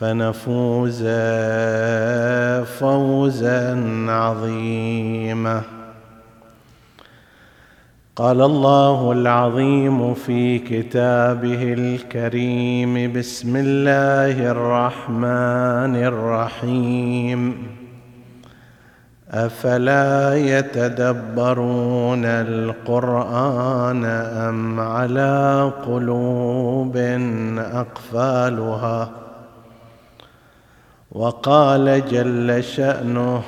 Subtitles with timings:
[0.00, 1.02] فنفوز
[2.78, 3.76] فوزا
[4.08, 5.62] عظيما.
[8.16, 17.68] قال الله العظيم في كتابه الكريم بسم الله الرحمن الرحيم.
[19.30, 26.96] أفلا يتدبرون القرآن أم على قلوب
[27.58, 29.27] أقفالها؟
[31.18, 33.42] وقال جل شأنه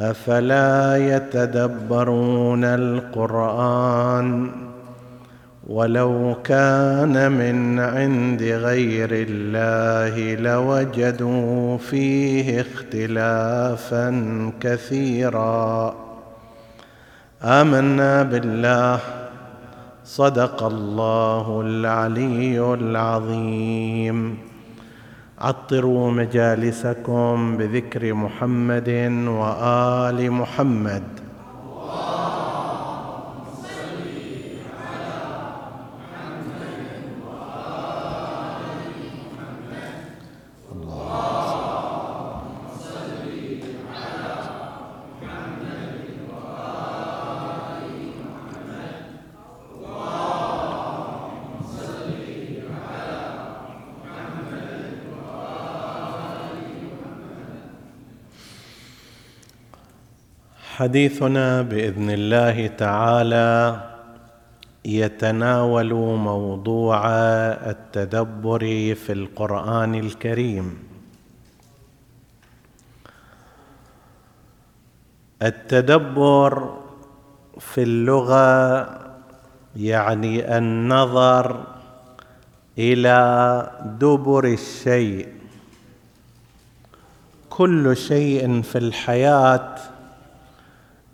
[0.00, 4.50] أفلا يتدبرون القرآن
[5.66, 14.10] ولو كان من عند غير الله لوجدوا فيه اختلافا
[14.60, 15.94] كثيرا.
[17.42, 19.00] آمنا بالله.
[20.04, 24.53] صدق الله العلي العظيم.
[25.44, 28.88] عطروا مجالسكم بذكر محمد
[29.40, 31.23] وآل محمد.
[60.84, 63.80] حديثنا بإذن الله تعالى
[64.84, 65.94] يتناول
[66.30, 67.00] موضوع
[67.72, 68.60] التدبر
[68.94, 70.78] في القرآن الكريم.
[75.42, 76.52] التدبر
[77.60, 78.88] في اللغة
[79.76, 81.64] يعني النظر
[82.78, 83.16] إلى
[84.00, 85.28] دبر الشيء.
[87.50, 89.93] كل شيء في الحياة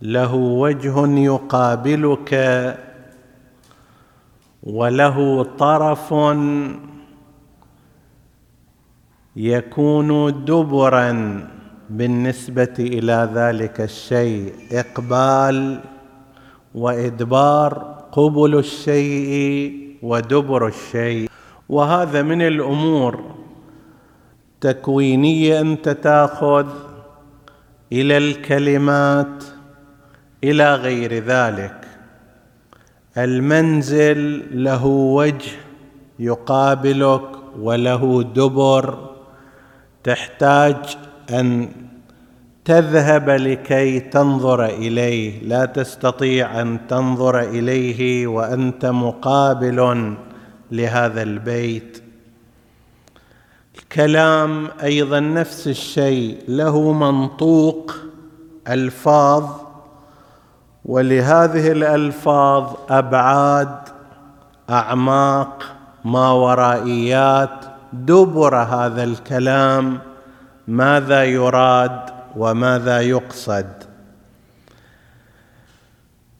[0.02, 2.32] له وجه يقابلك
[4.62, 6.14] وله طرف
[9.36, 11.10] يكون دبرا
[11.90, 14.52] بالنسبة إلى ذلك الشيء.
[14.72, 15.80] إقبال
[16.74, 17.72] وإدبار
[18.12, 21.30] قبل الشيء ودبر الشيء.
[21.68, 23.34] وهذا من الأمور
[24.60, 26.66] تكوينية أنت تأخذ
[27.92, 29.44] إلى الكلمات
[30.44, 31.76] إلى غير ذلك.
[33.18, 35.50] المنزل له وجه
[36.18, 37.22] يقابلك
[37.60, 39.10] وله دبر.
[40.04, 40.96] تحتاج
[41.30, 41.68] أن
[42.64, 45.42] تذهب لكي تنظر إليه.
[45.42, 50.14] لا تستطيع أن تنظر إليه وأنت مقابل
[50.72, 52.02] لهذا البيت.
[53.78, 56.38] الكلام أيضا نفس الشيء.
[56.48, 57.94] له منطوق
[58.68, 59.69] ألفاظ
[60.84, 63.78] ولهذه الألفاظ أبعاد
[64.70, 65.64] أعماق
[66.04, 69.98] ما ورائيات دبر هذا الكلام
[70.68, 72.00] ماذا يراد
[72.36, 73.66] وماذا يقصد.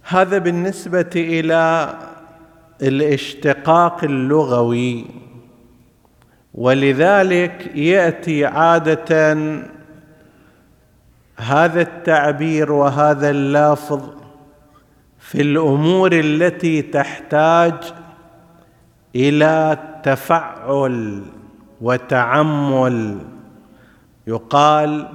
[0.03, 1.94] هذا بالنسبة إلى
[2.82, 5.06] الاشتقاق اللغوي
[6.55, 9.32] ولذلك يأتي عادة
[11.37, 14.19] هذا التعبير وهذا اللافظ
[15.31, 17.75] في الأمور التي تحتاج
[19.17, 21.23] إلى تفعل
[21.81, 23.19] وتعمل.
[24.27, 25.09] يقال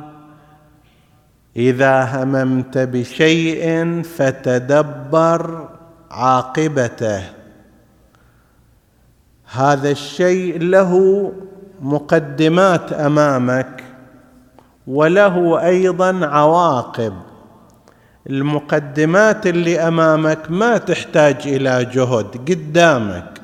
[1.56, 5.70] إذا هممت بشيء فتدبر
[6.12, 7.24] عاقبته.
[9.52, 11.32] هذا الشيء له
[11.82, 13.84] مقدمات أمامك
[14.88, 17.35] وله أيضا عواقب.
[18.30, 23.42] المقدمات اللي أمامك ما تحتاج إلى جهد قدامك.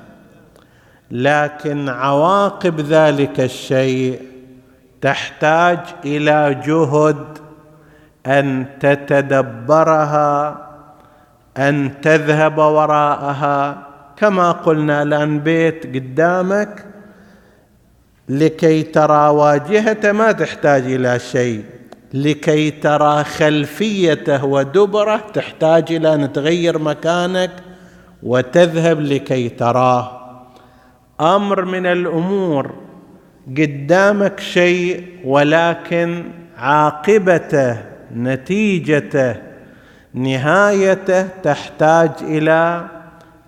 [1.11, 4.21] لكن عواقب ذلك الشيء
[5.01, 7.25] تحتاج إلى جهد
[8.25, 10.67] أن تتدبرها
[11.57, 13.87] أن تذهب وراءها.
[14.17, 16.85] كما قلنا الآن بيت قدامك
[18.29, 21.63] لكي ترى واجهته ما تحتاج إلى شيء.
[22.13, 27.51] لكي ترى خلفيته ودبره تحتاج إلى أن تغير مكانك
[28.23, 30.21] وتذهب لكي تراه.
[31.21, 32.73] أمر من الأمور
[33.57, 36.23] قدامك شيء ولكن
[36.57, 37.77] عاقبته
[38.15, 39.35] نتيجته
[40.13, 42.85] نهايته تحتاج إلى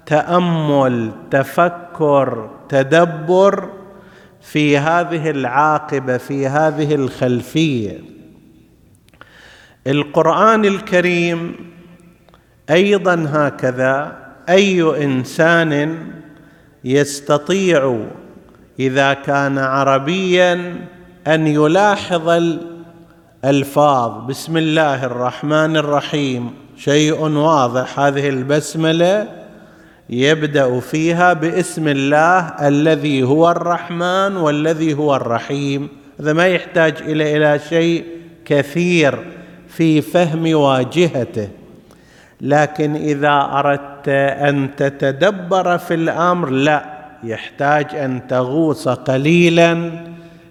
[0.05, 3.69] تأمل تفكر تدبر
[4.41, 8.12] في هذه العاقبة في هذه الخلفية.
[9.87, 11.55] القرآن الكريم
[12.69, 14.17] أيضا هكذا
[14.49, 15.97] أي إنسان
[16.83, 17.99] يستطيع
[18.79, 20.75] إذا كان عربيا
[21.27, 22.29] أن يلاحظ
[23.43, 24.27] الألفاظ.
[24.27, 26.51] بسم الله الرحمن الرحيم.
[26.77, 27.99] شيء واضح.
[27.99, 29.27] هذه البسملة
[30.09, 35.87] يبدأ فيها باسم الله الذي هو الرحمن والذي هو الرحيم.
[36.19, 38.05] هذا ما يحتاج إلى إلى شيء
[38.45, 39.32] كثير.
[39.75, 41.49] في فهم واجهته.
[42.41, 44.07] لكن إذا أردت
[44.49, 46.85] أن تتدبر في الأمر لا
[47.23, 49.91] يحتاج أن تغوص قليلا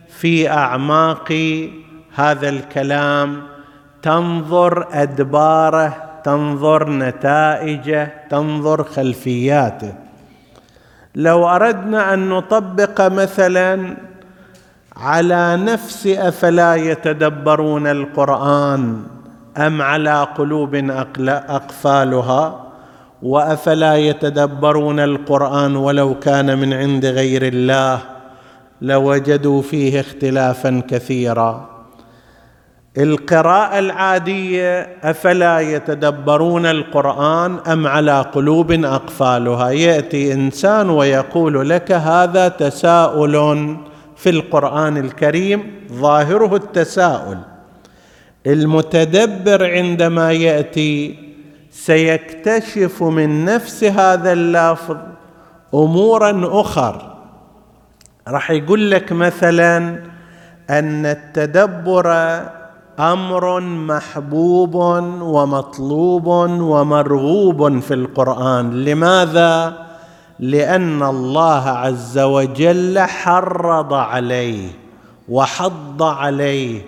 [0.08, 1.32] في أعماق
[2.14, 3.42] هذا الكلام.
[4.02, 9.94] تنظر أدباره تنظر نتائجه تنظر خلفياته.
[11.14, 13.96] لو أردنا أن نطبق مثلا
[14.96, 19.02] على نفس أفلا يتدبرون القرآن
[19.56, 20.74] أم على قلوب
[21.28, 22.66] أقفالها؟
[23.22, 27.98] وأفلا يتدبرون القرآن ولو كان من عند غير الله؟
[28.80, 31.68] لوجدوا فيه اختلافا كثيرا.
[32.98, 43.76] القراءة العادية أفلا يتدبرون القرآن أم على قلوب أقفالها؟ يأتي إنسان ويقول لك هذا تساؤل
[44.22, 47.38] في القرآن الكريم ظاهره التساؤل.
[48.46, 51.18] المتدبر عندما يأتي
[51.70, 54.96] سيكتشف من نفس هذا اللفظ
[55.74, 57.16] أمورا أخر.
[58.28, 59.78] راح يقول لك مثلا
[60.70, 62.12] أن التدبر
[62.98, 64.74] أمر محبوب
[65.34, 66.26] ومطلوب
[66.60, 68.84] ومرغوب في القرآن.
[68.84, 69.81] لماذا؟
[70.42, 74.68] لأن الله عز وجل حرض عليه
[75.28, 76.80] وحض عليه.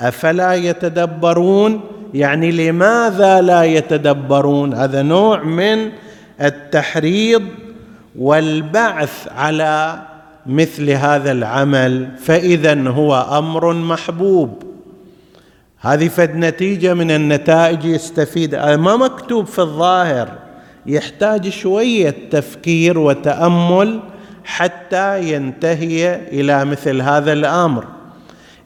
[0.00, 1.80] أفلا يتدبرون؟
[2.14, 5.90] يعني لماذا لا يتدبرون؟ هذا نوع من
[6.40, 7.42] التحريض
[8.18, 10.02] والبعث على
[10.46, 12.08] مثل هذا العمل.
[12.18, 14.62] فإذا هو أمر محبوب.
[15.80, 18.54] هذه فد نتيجة من النتائج يستفيد.
[18.54, 20.41] ما مكتوب في الظاهر.
[20.86, 24.00] يحتاج شوية تفكير وتأمل
[24.44, 27.84] حتى ينتهي إلى مثل هذا الأمر.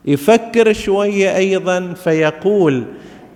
[0.05, 2.83] يفكر شوية أيضا فيقول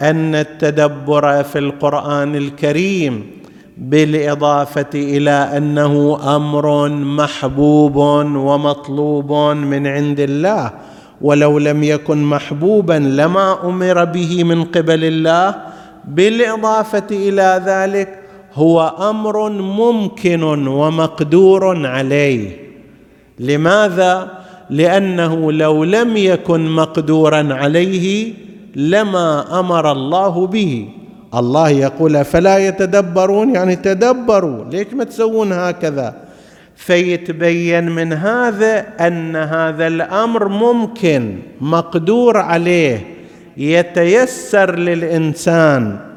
[0.02, 3.32] أن التدبر في القرآن الكريم
[3.78, 7.96] بالإضافة إلى أنه أمر محبوب
[8.36, 10.72] ومطلوب من عند الله.
[11.22, 15.56] ولو لم يكن محبوبا لما أمر به من قبل الله
[16.08, 18.21] بالإضافة إلى ذلك
[18.54, 22.58] هو أمر ممكن ومقدور عليه.
[23.40, 24.32] لماذا؟
[24.70, 28.34] لأنه لو لم يكن مقدورا عليه
[28.76, 30.88] لما أمر الله به.
[31.36, 34.64] الله يقول فلا يتدبرون؟ يعني تدبروا.
[34.72, 36.16] ليش ما تسوون هكذا؟
[36.76, 43.08] فيتبين من هذا أن هذا الأمر ممكن مقدور عليه.
[43.58, 46.11] يتيسر للإنسان.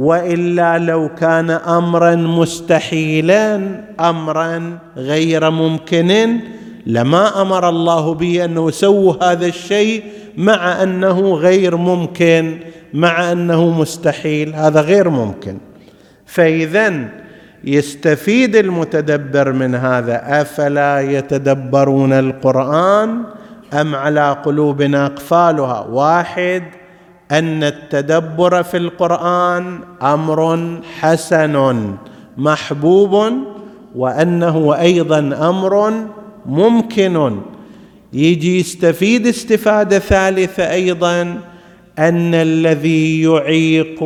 [0.00, 3.60] وإلا لو كان امرا مستحيلا
[4.00, 6.38] امرا غير ممكن
[6.86, 10.02] لما أمر الله به أنه سووا هذا الشيء
[10.36, 12.58] مع أنه غير ممكن
[12.94, 15.58] مع أنه مستحيل هذا غير ممكن.
[16.26, 17.08] فاذا
[17.64, 23.22] يستفيد المتدبر من هذا أفلا يتدبرون القرآن
[23.74, 26.62] أم على قلوب أقفالها؟ واحد
[27.30, 30.68] أن التدبر في القرآن أمر
[31.00, 31.86] حسن
[32.36, 33.32] محبوب
[33.94, 35.18] وأنه أيضا
[35.48, 35.92] أمر
[36.46, 37.40] ممكن.
[38.12, 41.22] يجي يستفيد استفادة ثالثة أيضا
[41.98, 44.04] أن الذي يعيق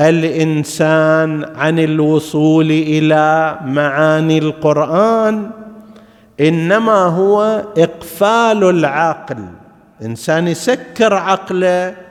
[0.00, 5.50] الإنسان عن الوصول إلى معاني القرآن
[6.40, 9.36] إنما هو إقفال العقل.
[10.02, 12.05] إنسان يسكر عقله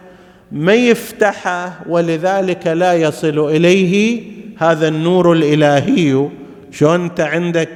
[0.55, 4.23] ما يفتحه ولذلك لا يصل إليه
[4.57, 6.29] هذا النور الإلهي.
[6.71, 7.69] شلون أنت عندك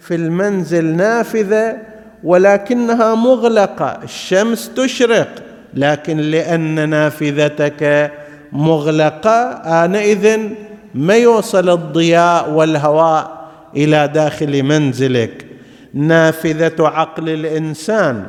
[0.00, 1.76] في المنزل نافذة
[2.24, 5.28] ولكنها مغلقة الشمس تشرق
[5.74, 8.12] لكن لأن نافذتك
[8.52, 9.50] مغلقة
[9.84, 10.40] آنئذ
[10.94, 15.46] ما يوصل الضياء والهواء إلى داخل منزلك.
[15.94, 18.26] نافذة عقل الإنسان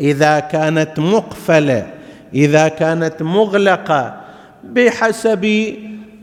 [0.00, 1.99] إذا كانت مقفلة
[2.34, 4.20] إذا كانت مغلقة
[4.64, 5.74] بحسب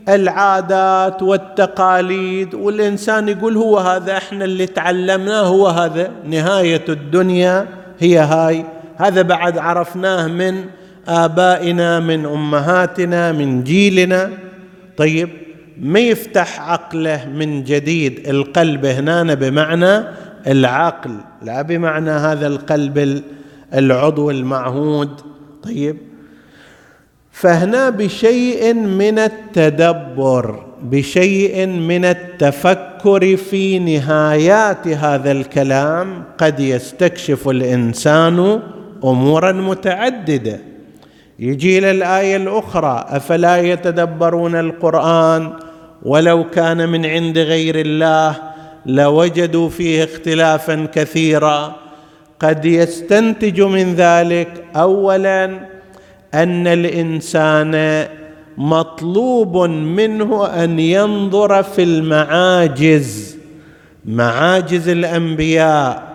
[0.08, 6.10] العادات والتقاليد والإنسان يقول هو هذا إحنا اللي تعلمناه هو هذا.
[6.24, 7.66] نهاية الدنيا
[7.98, 8.64] هي هاي.
[8.96, 10.64] هذا بعد عرفناه من
[11.08, 14.30] آبائنا من أمهاتنا من جيلنا.
[14.96, 15.28] طيب
[15.80, 20.04] ما يفتح عقله من جديد القلب هنا؟ بمعنى
[20.46, 21.10] العقل
[21.42, 23.22] لا بمعنى هذا القلب
[23.74, 25.27] العضو المعهود.
[25.68, 25.96] طيب.
[27.32, 38.60] فهنا بشيء من التدبر بشيء من التفكر في نهايات هذا الكلام قد يستكشف الإنسان
[39.04, 40.60] امورا متعددة.
[41.38, 45.52] يجي إلى الآية الأخرى أفلا يتدبرون القرآن؟
[46.02, 48.36] ولو كان من عند غير الله
[48.86, 51.87] لوجدوا فيه اختلافا كثيرا.
[52.40, 55.44] قد يستنتج من ذلك اولا
[56.34, 58.04] أن الإنسان
[58.58, 63.38] مطلوب منه أن ينظر في المعاجز
[64.04, 66.08] معاجز الأنبياء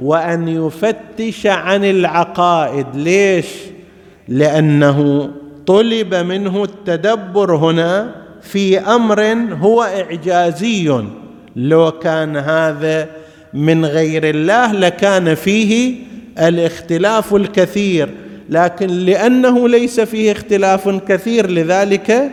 [0.00, 2.86] وأن يفتش عن العقائد.
[2.94, 3.46] ليش؟
[4.28, 5.30] لأنه
[5.66, 9.22] طلب منه التدبر هنا في أمر
[9.60, 11.04] هو إعجازي.
[11.56, 13.08] لو كان هذا
[13.54, 15.94] من غير الله لكان فيه
[16.38, 18.08] الاختلاف الكثير
[18.50, 22.30] لكن لأنه ليس فيه اختلاف كثير لذلك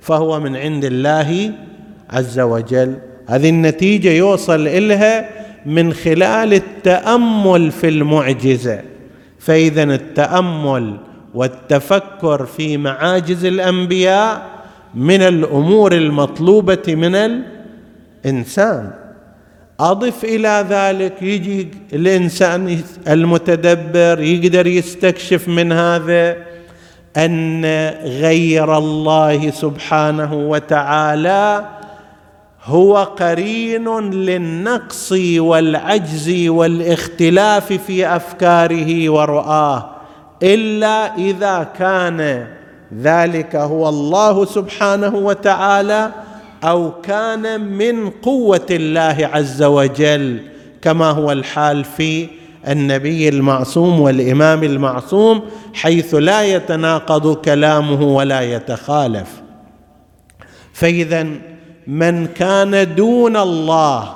[0.00, 1.52] فهو من عند الله
[2.10, 2.94] عز وجل.
[3.26, 5.28] هذه النتيجة يوصل الها
[5.66, 8.80] من خلال التأمل في المعجزة.
[9.38, 10.96] فإذا التأمل
[11.34, 14.42] والتفكر في معاجز الأنبياء
[14.94, 17.42] من الأمور المطلوبة من
[18.24, 18.90] الإنسان.
[19.80, 26.36] أضف إلى ذلك يجي الإنسان المتدبر يقدر يستكشف من هذا
[27.16, 27.64] أن
[28.04, 31.64] غير الله سبحانه وتعالى
[32.64, 39.90] هو قرين للنقص والعجز والاختلاف في أفكاره ورؤاه
[40.42, 42.46] إلا إذا كان
[43.00, 46.10] ذلك هو الله سبحانه وتعالى
[46.64, 50.40] أو كان من قوة الله عز وجل
[50.82, 52.28] كما هو الحال في
[52.68, 55.42] النبي المعصوم والإمام المعصوم
[55.74, 59.42] حيث لا يتناقض كلامه ولا يتخالف.
[60.72, 61.26] فإذا
[61.86, 64.14] من كان دون الله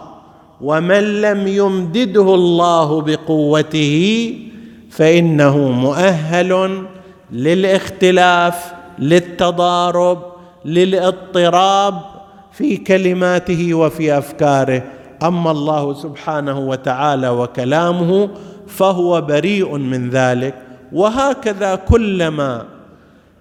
[0.60, 4.34] ومن لم يمدده الله بقوته
[4.90, 6.82] فإنه مؤهل
[7.32, 10.22] للاختلاف للتضارب
[10.64, 12.13] للاضطراب
[12.56, 14.82] في كلماته وفي أفكاره.
[15.22, 18.28] أما الله سبحانه وتعالى وكلامه
[18.66, 20.54] فهو بريء من ذلك.
[20.92, 22.64] وهكذا كلما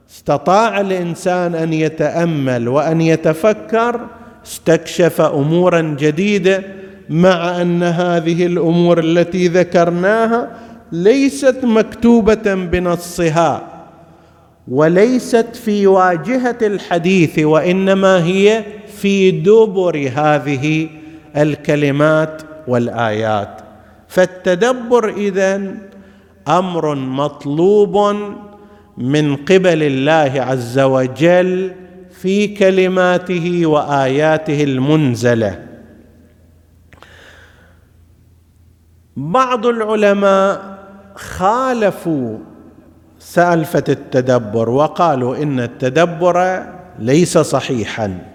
[0.10, 4.00] استطاع الإنسان أن يتأمل وأن يتفكر
[4.46, 6.64] استكشف أمورا جديدة
[7.10, 10.50] مع أن هذه الأمور التي ذكرناها
[10.92, 13.62] ليست مكتوبة بنصها
[14.68, 18.64] وليست في واجهة الحديث وإنما هي
[19.04, 20.90] في دبر هذه
[21.38, 23.62] الكلمات والآيات.
[24.08, 25.78] فالتدبر إذن
[26.48, 28.16] أمر مطلوب
[28.98, 31.72] من قبل الله عز وجل
[32.22, 35.64] في كلماته وآياته المنزلة.
[39.18, 40.78] بعض العلماء
[41.16, 42.38] خالفوا
[43.20, 46.64] سالفة التدبر وقالوا إن التدبر
[47.00, 48.33] ليس صحيحا.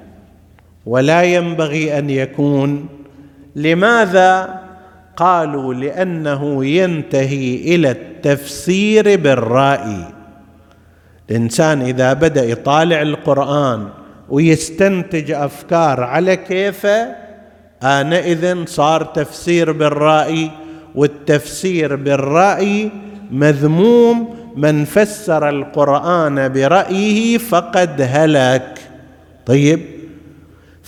[0.88, 2.88] ولا ينبغي أن يكون.
[3.56, 4.60] لماذا؟
[5.16, 10.04] قالوا لأنه ينتهي إلى التفسير بالرأي.
[11.30, 13.88] الإنسان إذا بدأ يطالع القرآن
[14.28, 17.08] ويستنتج أفكار على كيفه
[17.82, 20.50] آنئذ صار تفسير بالرأي
[20.94, 22.90] والتفسير بالرأي
[23.30, 24.34] مذموم.
[24.56, 28.78] من فسر القرآن برأيه فقد هلك.
[29.46, 29.97] طيب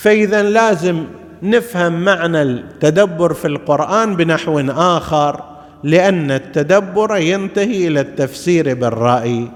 [0.01, 1.03] فإذا لازم
[1.43, 5.43] نفهم معنى التدبر في القرآن بنحو آخر
[5.83, 9.47] لأن التدبر ينتهي إلى التفسير بالرأي.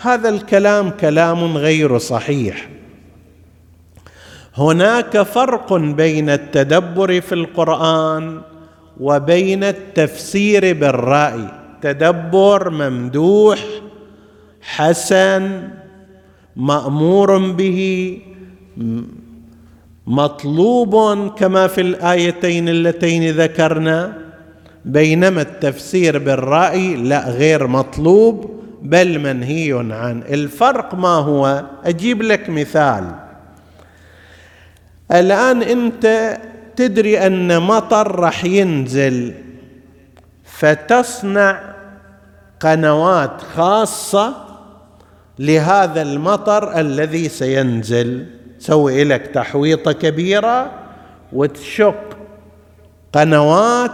[0.00, 2.68] هذا الكلام كلام غير صحيح.
[4.56, 8.40] هناك فرق بين التدبر في القرآن
[9.00, 11.48] وبين التفسير بالرأي.
[11.82, 13.58] تدبر ممدوح
[14.60, 15.68] حسن
[16.56, 18.18] مأمور به
[20.06, 24.12] مطلوب كما في الآيتين اللتين ذكرنا
[24.84, 31.64] بينما التفسير بالرأي لا غير مطلوب بل منهي عنه الفرق ما هو.
[31.84, 33.04] أجيب لك مثال.
[35.12, 36.36] الآن أنت
[36.76, 39.34] تدري أن مطر راح ينزل
[40.44, 41.60] فتصنع
[42.60, 44.34] قنوات خاصة
[45.38, 48.35] لهذا المطر الذي سينزل.
[48.58, 50.70] سوي لك تحويطة كبيرة
[51.32, 52.16] وتشق
[53.12, 53.90] قنوات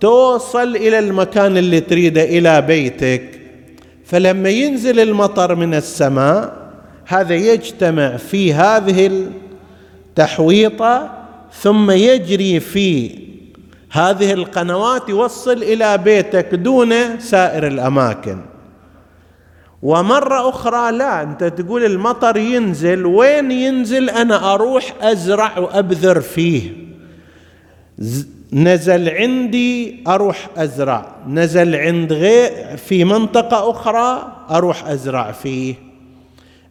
[0.00, 3.40] توصل إلى المكان اللي تريده إلى بيتك.
[4.04, 6.62] فلما ينزل المطر من السماء
[7.06, 9.26] هذا يجتمع في هذه
[10.08, 11.10] التحويطة
[11.52, 13.18] ثم يجري في
[13.90, 18.51] هذه القنوات يوصل إلى بيتك دون سائر الأماكن.
[19.82, 26.70] ومرة أخرى لا أنت تقول المطر ينزل وين ينزل؟ أنا أروح أزرع وأبذر فيه.
[28.52, 31.14] نزل عندي أروح أزرع.
[31.28, 35.74] نزل عند غير في منطقة أخرى أروح أزرع فيه.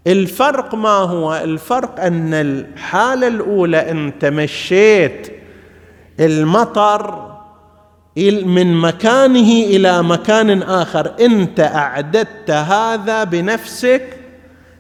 [0.08, 5.28] الفرق ما هو؟ الفرق أن الحالة الأولى أنت مشيت
[6.20, 7.31] المطر
[8.18, 11.12] من مكانه إلى مكان آخر.
[11.20, 14.04] أنت أعددت هذا بنفسك.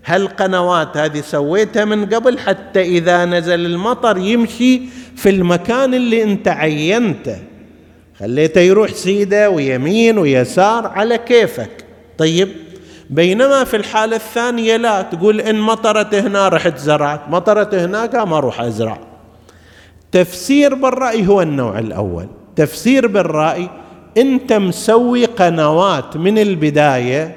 [0.05, 4.81] هالقنوات هذه سويتها من قبل؟ حتى إذا نزل المطر يمشي
[5.15, 7.39] في المكان اللي أنت عينته.
[8.19, 11.85] خليته يروح سيده ويمين ويسار على كيفك.
[12.17, 12.49] طيب
[13.09, 18.61] بينما في الحالة الثانية لا تقول إن مطرت هنا رحت زرعت مطرت هناك ما أروح
[18.61, 18.99] أزرع.
[20.11, 22.27] تفسير بالرأي هو النوع الأول.
[22.55, 23.69] تفسير بالرأي
[24.17, 27.35] أنت مسوي قنوات من البداية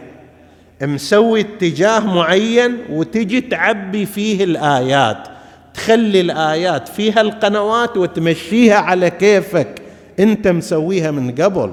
[0.82, 5.28] مسوي اتجاه معين وتجي تعبي فيه الآيات.
[5.74, 9.82] تخلي الآيات فيها القنوات وتمشيها على كيفك
[10.18, 11.72] أنت مسويها من قبل.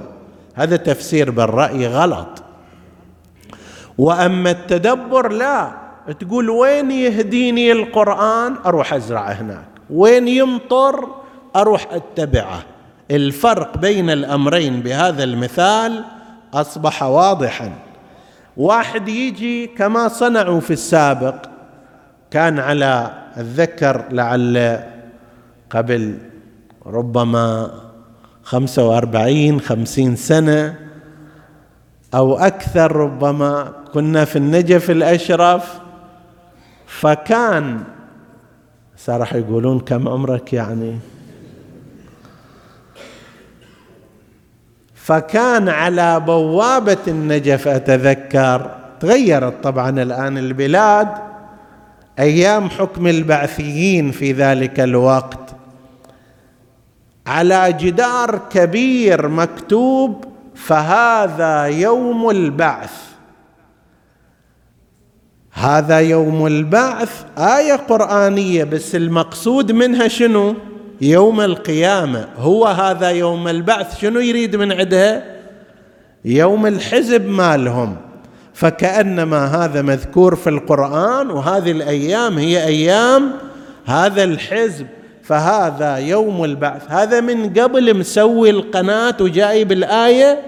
[0.55, 2.43] هذا تفسير بالرأي غلط.
[3.97, 5.71] وأما التدبر لا.
[6.19, 9.67] تقول وين يهديني القرآن؟ أروح أزرع هناك.
[9.89, 11.07] وين يمطر؟
[11.55, 12.63] أروح أتبعه.
[13.11, 16.03] الفرق بين الأمرين بهذا المثال
[16.53, 17.71] أصبح واضحا.
[18.57, 21.35] واحد يجي كما صنعوا في السابق
[22.31, 24.79] كان على اتذكر لعل
[25.69, 26.17] قبل
[26.85, 27.71] ربما
[28.43, 30.75] خمسة وأربعين خمسين سنة
[32.13, 35.79] أو أكثر ربما كنا في النجف الأشرف.
[36.87, 37.83] فكان
[38.97, 40.99] صراحة يقولون كم عمرك يعني؟
[45.03, 51.07] فكان على بوابة النجف أتذكر؟ تغيرت طبعا الآن البلاد
[52.19, 55.55] أيام حكم البعثيين في ذلك الوقت.
[57.27, 62.93] على جدار كبير مكتوب فهذا يوم البعث.
[65.51, 70.55] هذا يوم البعث آية قرآنية بس المقصود منها شنو؟
[71.01, 75.23] يوم القيامة هو هذا يوم البعث شنو يريد من عندها؟
[76.25, 77.97] يوم الحزب مالهم.
[78.53, 83.31] فكأنما هذا مذكور في القرآن وهذه الأيام هي أيام
[83.85, 84.87] هذا الحزب.
[85.23, 86.81] فهذا يوم البعث.
[86.91, 90.39] هذا من قبل مسوي القناة وجايب الآية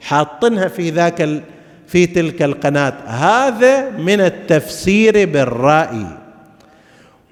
[0.00, 1.42] حاطنها في ذاك
[1.86, 2.94] في تلك القناة.
[3.06, 6.25] هذا من التفسير بالرأي.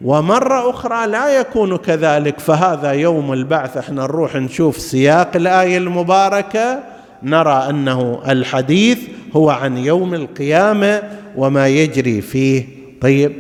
[0.02, 3.76] ومرة أخرى لا يكون كذلك فهذا يوم البعث.
[3.76, 6.78] إحنا نروح نشوف سياق الآية المباركة
[7.22, 8.98] نرى أنه الحديث
[9.36, 11.02] هو عن يوم القيامة
[11.36, 12.64] وما يجري فيه.
[13.00, 13.32] طيب.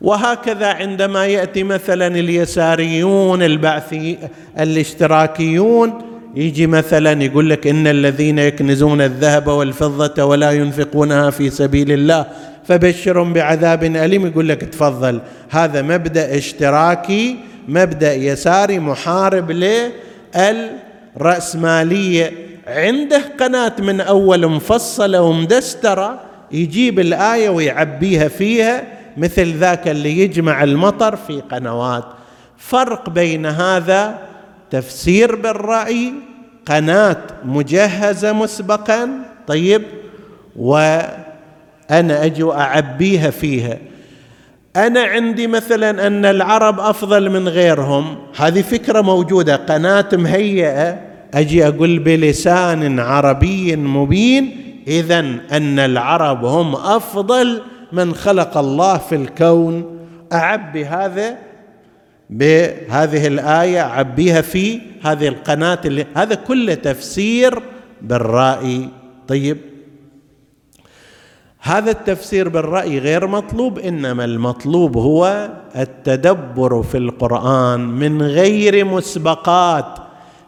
[0.00, 4.18] وهكذا عندما يأتي مثلا اليساريون البعثي
[4.60, 5.92] الاشتراكيون
[6.34, 12.26] يجي مثلا يقول لك إن الذين يكنزون الذهب والفضة ولا ينفقونها في سبيل الله.
[12.70, 14.26] فبشرهم بعذاب أليم.
[14.26, 17.36] يقول لك تفضل هذا مبدأ اشتراكي
[17.68, 19.50] مبدأ يساري محارب
[21.18, 22.32] رأسمالية
[22.66, 26.20] عنده قناة من أول مفصلة ومدسترة
[26.52, 28.82] يجيب الآية ويعبيها فيها
[29.16, 32.04] مثل ذاك اللي يجمع المطر في قنوات.
[32.58, 34.18] فرق بين هذا
[34.70, 36.12] تفسير بالرأي
[36.66, 39.10] قناة مجهزة مسبقا
[39.46, 39.82] طيب
[41.90, 43.78] وأنا أجي وأعبيها فيها.
[44.76, 48.18] أنا عندي مثلا أن العرب أفضل من غيرهم.
[48.36, 49.56] هذه فكرة موجودة.
[49.56, 50.98] قناة مهيئة.
[51.34, 54.56] أجي أقول بلسان عربي مبين.
[54.86, 55.18] إذا
[55.52, 59.98] أن العرب هم أفضل من خلق الله في الكون.
[60.32, 61.38] أعبي هذا
[62.30, 63.80] بهذه الآية.
[63.80, 67.62] أعبيها في هذه القناة اللي هذا كله تفسير
[68.02, 68.88] بالرأي.
[69.28, 69.69] طيب.
[71.62, 79.98] هذا التفسير بالرأي غير مطلوب إنما المطلوب هو التدبر في القرآن من غير مسبقات.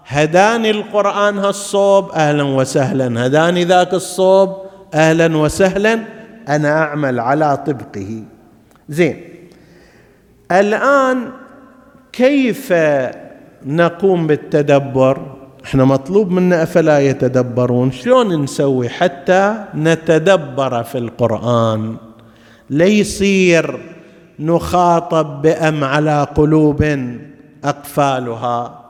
[0.07, 3.27] هداني القرآن هالصوب أهلا وسهلا.
[3.27, 4.57] هداني ذاك الصوب
[4.95, 6.01] أهلا وسهلا.
[6.49, 8.23] أنا أعمل على طبقه.
[8.89, 9.25] زين.
[10.53, 11.29] الآن
[12.13, 12.73] كيف
[13.67, 21.97] نقوم بالتدبر؟ إحنا مطلوب منا أفلا يتدبرون؟ شلون نسوي حتى نتدبر في القرآن؟
[22.71, 23.81] ليصير
[24.39, 27.07] نخاطب بأم على قلوب
[27.65, 28.83] أقفالها.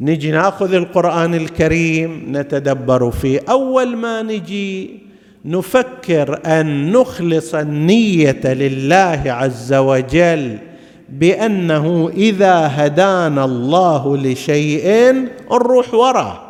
[0.00, 3.40] نجي نأخذ القرآن الكريم نتدبر فيه.
[3.50, 5.00] أول ما نجي
[5.44, 10.58] نفكر أن نخلص النية لله عز وجل
[11.08, 15.12] بأنه إذا هدانا الله لشيء
[15.52, 16.40] نروح وراه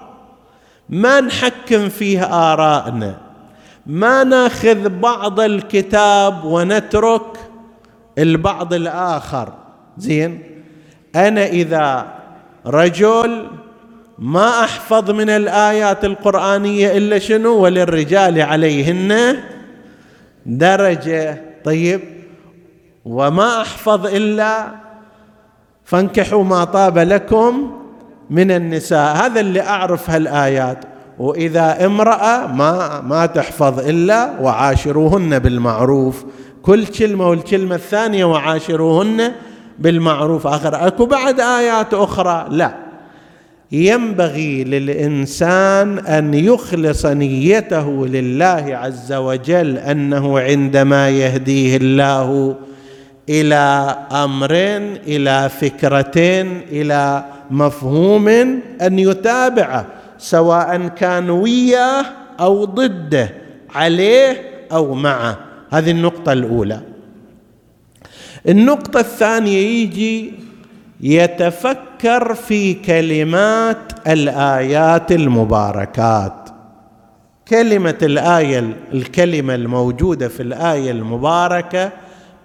[0.88, 3.16] ما نحكم فيه ارائنا
[3.86, 7.36] ما ناخذ بعض الكتاب ونترك
[8.18, 9.52] البعض الآخر.
[9.98, 10.42] زين؟
[11.16, 12.06] أنا إذا
[12.66, 13.46] رجل
[14.18, 19.36] ما أحفظ من الآيات القرآنية إلا شنو؟ وللرجال عليهن
[20.46, 21.42] درجة.
[21.64, 22.00] طيب؟
[23.04, 24.66] وما أحفظ إلا
[25.84, 27.70] فانكحوا ما طاب لكم
[28.30, 29.16] من النساء.
[29.16, 30.84] هذا اللي أعرف هالآيات.
[31.18, 36.24] وإذا امرأة ما ما تحفظ إلا وعاشروهن بالمعروف.
[36.62, 39.32] كل كلمة والكلمة الثانية وعاشروهن
[39.78, 40.46] بالمعروف.
[40.46, 42.74] آخر أكو بعد آيات أخرى؟ لا.
[43.72, 52.56] ينبغي للإنسان أن يخلص نيته لله عز وجل أنه عندما يهديه الله
[53.28, 58.28] إلى أمرين إلى فكرتين إلى مفهوم
[58.82, 59.86] أن يتابعه
[60.18, 62.04] سواء كان وياه
[62.40, 63.30] أو ضده
[63.74, 65.38] عليه أو معه.
[65.70, 66.80] هذه النقطة الأولى.
[68.48, 70.32] النقطة الثانية يجي
[71.00, 76.48] يتفكر في كلمات الآيات المباركات.
[77.48, 81.90] كلمة الآية الكلمة الموجودة في الآية المباركة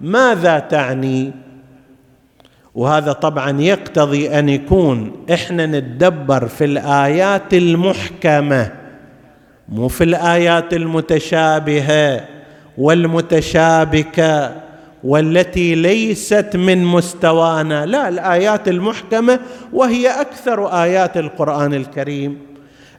[0.02, 1.32] ماذا تعني؟
[2.76, 8.72] وهذا طبعا يقتضي أن يكون إحنا نتدبر في الآيات المحكمة
[9.70, 12.26] مو في الآيات المتشابهة
[12.78, 14.56] والمتشابكة
[15.04, 17.86] والتي ليست من مستوانا.
[17.86, 19.40] لا الآيات المحكمة
[19.74, 22.38] وهي أكثر آيات القرآن الكريم.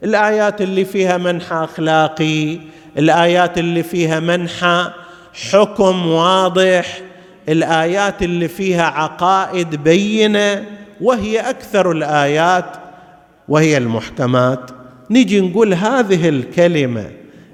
[0.05, 2.59] الآيات اللي فيها منحى أخلاقي
[2.99, 4.91] الآيات اللي فيها منحى
[5.35, 7.01] حكم واضح
[7.49, 10.64] الآيات اللي فيها عقائد بينة
[11.01, 12.77] وهي أكثر الآيات
[13.49, 14.71] وهي المحكمات.
[15.11, 17.11] نجي نقول هذه الكلمة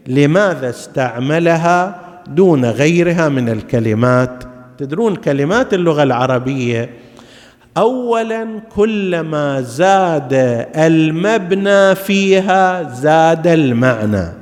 [0.07, 4.45] لماذا استعملها دون غيرها من الكلمات؟
[4.79, 6.91] تدرون كلمات اللغة العربية؟
[7.77, 10.33] اولا كلما زاد
[10.77, 14.33] المبنى فيها زاد المعنى.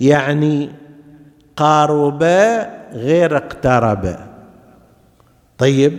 [0.00, 0.70] يعني
[1.56, 2.22] قارب
[2.92, 4.16] غير اقترب
[5.58, 5.98] طيب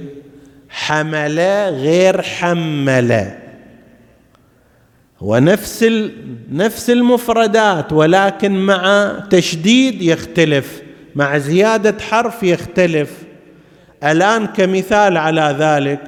[0.69, 1.39] حمل
[1.73, 3.31] غير حمل
[5.21, 5.85] ونفس
[6.51, 10.81] نفس المفردات ولكن مع تشديد يختلف
[11.15, 13.11] مع زيادة حرف يختلف.
[14.03, 15.99] الآن كمثال على ذلك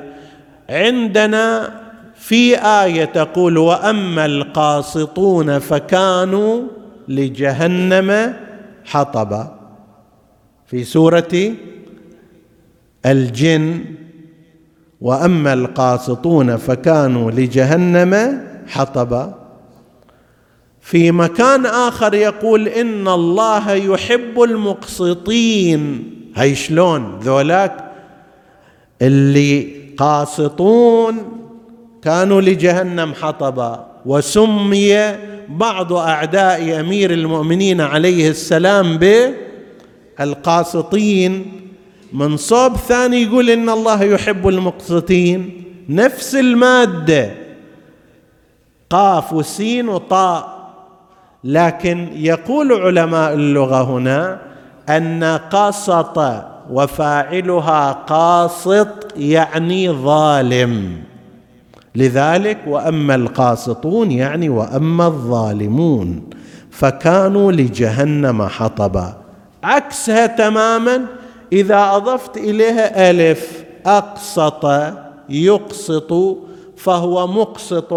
[0.70, 1.74] عندنا
[2.16, 6.62] في آية تقول وأما القاسطون فكانوا
[7.08, 8.34] لجهنم
[8.86, 9.60] حطبا
[10.66, 11.54] في سورة
[13.06, 13.86] الجن
[15.02, 19.34] وأما القاسطون فكانوا لجهنم حطبا.
[20.82, 26.12] في مكان آخر يقول إن الله يحب المقسطين.
[26.36, 27.92] هي شلون؟ ذولاك
[29.02, 31.18] اللي قاسطون
[32.02, 33.95] كانوا لجهنم حطبا.
[34.06, 35.16] وسمي
[35.50, 39.00] بعض أعداء أمير المؤمنين عليه السلام
[40.18, 41.52] بالقاسطين
[42.14, 45.64] من صوب ثاني يقول إن الله يحب المقسطين.
[45.90, 47.32] نفس المادة.
[48.90, 50.56] قاف وسين وطاء.
[51.44, 54.42] لكن يقول علماء اللغة هنا
[54.90, 56.24] أن قسط
[56.72, 58.88] وفاعلها قاسط
[59.18, 60.92] يعني ظالم.
[61.96, 66.24] لذلك وأما القاسطون يعني وأما الظالمون
[66.72, 69.14] فكانوا لجهنم حطبا
[69.64, 71.06] عكسها تماما
[71.54, 74.66] إذا أضفت إليها ألف أقسط
[75.30, 76.38] يقسط
[76.78, 77.94] فهو مقسط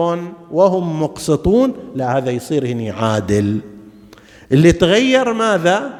[0.52, 3.60] وهم مقسطون لا هذا يصير هنا عادل.
[4.52, 5.90] اللي تغير ماذا؟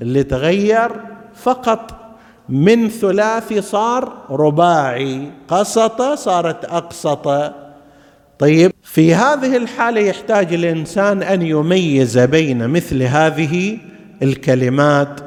[0.00, 0.90] اللي تغير
[1.34, 2.03] فقط
[2.48, 7.52] من ثلاثي صار رباعي قسط صارت أقسط.
[8.38, 13.78] طيب في هذه الحالة يحتاج الإنسان أن يميز بين مثل هذه
[14.22, 15.20] الكلمات.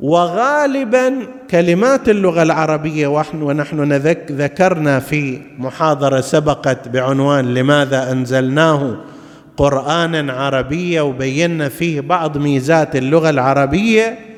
[0.00, 3.92] وغالبا كلمات اللغة العربية ونحن
[4.30, 8.96] ذكرنا في محاضرة سبقت بعنوان لماذا أنزلناه
[9.56, 14.33] قرانا عربيا وبينا فيه بعض ميزات اللغة العربية.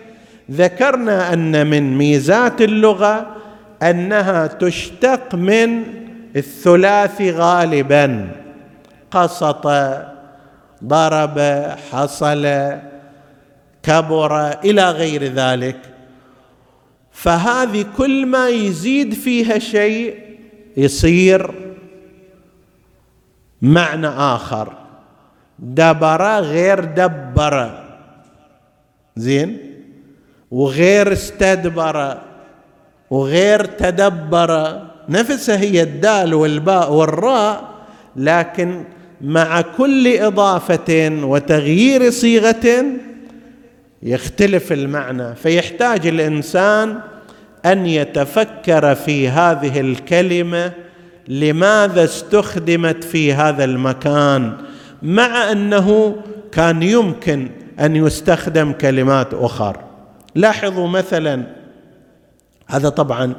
[0.51, 3.37] ذكرنا أن من ميزات اللغة
[3.83, 5.85] أنها تشتق من
[6.37, 8.31] الثلاث غالبا.
[9.11, 9.67] قسط
[10.85, 11.39] ضرب
[11.91, 12.73] حصل
[13.83, 15.79] كبر إلى غير ذلك.
[17.13, 20.19] فهذه كل ما يزيد فيها شيء
[20.77, 21.51] يصير
[23.63, 24.73] معنى آخر.
[25.59, 27.85] دبر غير دبر.
[29.17, 29.66] زين؟
[30.51, 32.19] وغير استدبر
[33.11, 34.83] وغير تدبر.
[35.09, 37.65] نفسها هي الدال والباء والراء
[38.17, 38.85] لكن
[39.21, 42.85] مع كل اضافه وتغيير صيغه
[44.03, 45.35] يختلف المعنى.
[45.35, 46.99] فيحتاج الإنسان
[47.65, 50.73] أن يتفكر في هذه الكلمة
[51.29, 54.53] لماذا استخدمت في هذا المكان؟
[55.03, 56.17] مع أنه
[56.53, 57.49] كان يمكن
[57.81, 59.86] أن يستخدم كلمات أخرى
[60.37, 61.47] لاحظوا مثلا
[62.67, 63.35] هذا طبعا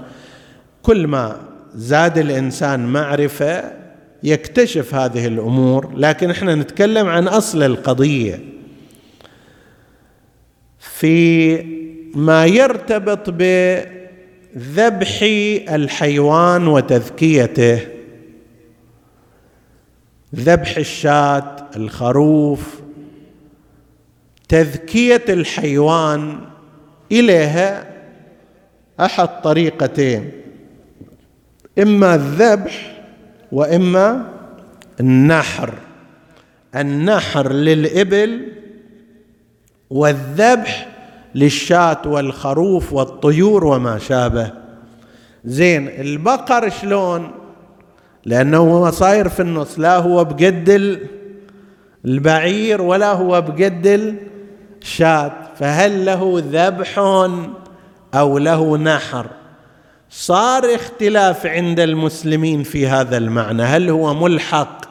[0.83, 1.41] كل ما
[1.75, 3.71] زاد الإنسان معرفة
[4.23, 8.39] يكتشف هذه الأمور لكن إحنا نتكلم عن أصل القضية.
[10.79, 11.57] في
[12.15, 15.19] ما يرتبط بذبح
[15.69, 17.79] الحيوان وتذكيته
[20.35, 22.81] ذبح الشاة الخروف
[24.49, 26.39] تذكية الحيوان
[27.11, 27.85] إليها
[28.99, 30.31] أحد طريقتين
[31.79, 33.01] إما الذبح
[33.51, 34.25] وإما
[34.99, 35.73] النحر.
[36.75, 38.47] النحر للإبل
[39.89, 40.87] والذبح
[41.35, 44.51] للشاة والخروف والطيور وما شابه.
[45.45, 47.31] زين البقر شلون؟
[48.25, 50.99] لأنه هو صاير في النص لا هو بقد
[52.05, 54.17] البعير ولا هو بقد
[54.81, 55.46] الشاة.
[55.59, 56.99] فهل له ذبح
[58.13, 59.27] أو له نحر؟
[60.09, 63.63] صار اختلاف عند المسلمين في هذا المعنى.
[63.63, 64.81] هل هو ملحق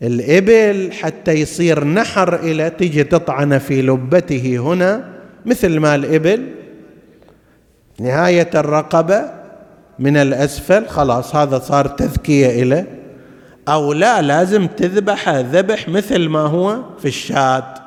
[0.00, 5.14] بالإبل حتى يصير نحر إلى تجي تطعن في لبته هنا
[5.46, 6.48] مثل ما الابل
[8.00, 9.30] نهاية الرقبة
[9.98, 12.84] من الأسفل خلاص هذا صار تذكية إلى.
[13.68, 17.83] أو لا لازم تذبح ذبح مثل ما هو في الشاة.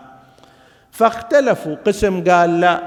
[0.98, 1.76] فاختلفوا.
[1.86, 2.82] قسم قال لا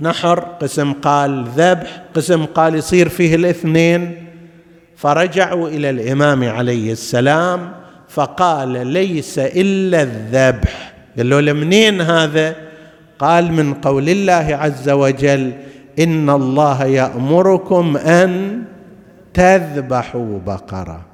[0.00, 0.40] نحر.
[0.40, 2.02] قسم قال ذبح.
[2.14, 4.26] قسم قال يصير فيه الاثنين.
[4.96, 7.72] فرجعوا إلى الإمام عليه السلام
[8.08, 10.92] فقال ليس إلا الذبح.
[11.16, 12.56] قال له منين هذا؟
[13.18, 15.52] قال من قول الله عز وجل
[15.98, 18.62] إن الله يأمركم أن
[19.34, 21.06] تذبحوا بقرة.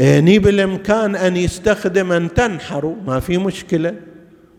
[0.00, 3.94] هني بالإمكان أن يستخدم أن تنحروا ما في مشكلة.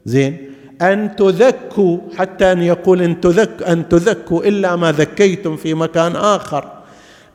[0.05, 0.37] زين.
[0.81, 6.71] أن تذكوا حتى أن يقول أن تذك أن تذكوا إلا ما ذكيتم في مكان آخر.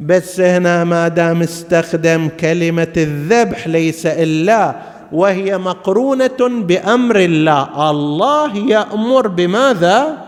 [0.01, 4.77] بس هنا ما دام استخدم كلمة الذبح ليس إلا
[5.13, 7.91] وهي مقرونة بأمر الله.
[7.91, 10.27] الله يأمر بماذا؟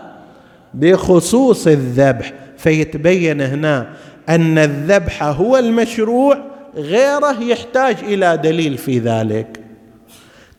[0.73, 2.33] بخصوص الذبح.
[2.57, 3.87] فيتبين هنا
[4.29, 6.37] أن الذبح هو المشروع
[6.75, 9.59] غيره يحتاج إلى دليل في ذلك.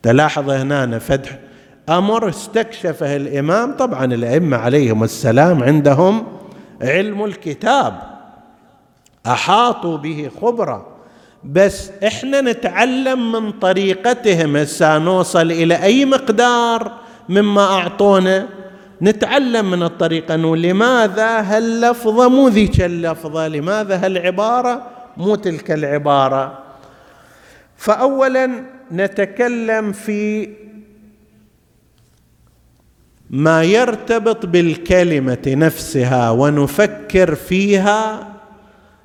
[0.03, 1.39] تلاحظ هنا فتح
[1.89, 3.71] أمر استكشفه الإمام.
[3.71, 6.27] طبعا الأئمة عليهم السلام عندهم
[6.81, 8.01] علم الكتاب
[9.27, 10.87] أحاطوا به خبرة.
[11.43, 14.57] بس إحنا نتعلم من طريقتهم.
[14.57, 16.91] هسه نوصل إلى أي مقدار
[17.29, 18.47] مما أعطونا؟
[19.01, 20.35] نتعلم من الطريقة.
[20.35, 24.81] انه لماذا هاللفظه مو ذيك اللفظة؟ لماذا هالعبارة
[25.17, 26.59] مو تلك العبارة؟
[27.77, 30.49] فاولا نتكلم في
[33.33, 38.27] ما يرتبط بالكلمة نفسها ونفكر فيها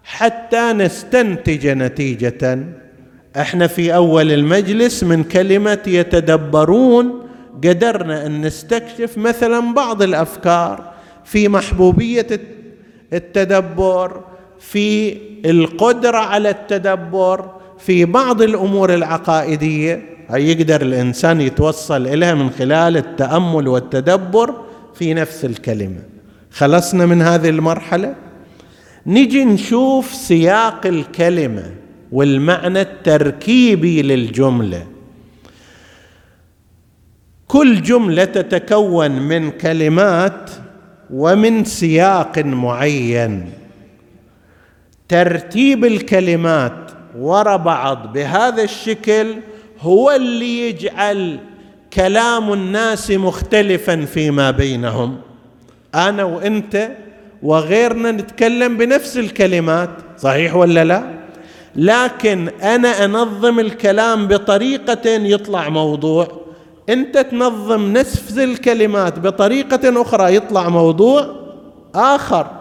[0.04, 2.58] حتى نستنتج نتيجة.
[3.36, 7.28] إحنا في أول المجلس من كلمة يتدبرون
[7.64, 10.92] قدرنا أن نستكشف مثلا بعض الأفكار
[11.24, 12.26] في محبوبية
[13.12, 14.24] التدبر
[14.60, 20.02] في القدرة على التدبر في بعض الأمور العقائدية.
[20.30, 24.54] يقدر الإنسان يتوصل إليها من خلال التأمل والتدبر
[24.94, 26.02] في نفس الكلمة.
[26.50, 28.14] خلصنا من هذه المرحلة؟
[29.06, 31.74] نجي نشوف سياق الكلمة
[32.12, 34.86] والمعنى التركيبي للجملة.
[37.46, 40.50] كل جملة تتكون من كلمات
[41.10, 43.50] ومن سياق معين.
[45.08, 46.87] ترتيب الكلمات
[47.18, 49.34] وراء بعض بهذا الشكل
[49.80, 51.38] هو اللي يجعل
[51.92, 55.16] كلام الناس مختلفا فيما بينهم.
[55.94, 56.90] أنا وأنت
[57.42, 61.02] وغيرنا نتكلم بنفس الكلمات صحيح ولا لا؟
[61.76, 66.28] لكن أنا أنظم الكلام بطريقة يطلع موضوع
[66.88, 71.36] أنت تنظم نفس الكلمات بطريقة أخرى يطلع موضوع
[71.94, 72.57] آخر.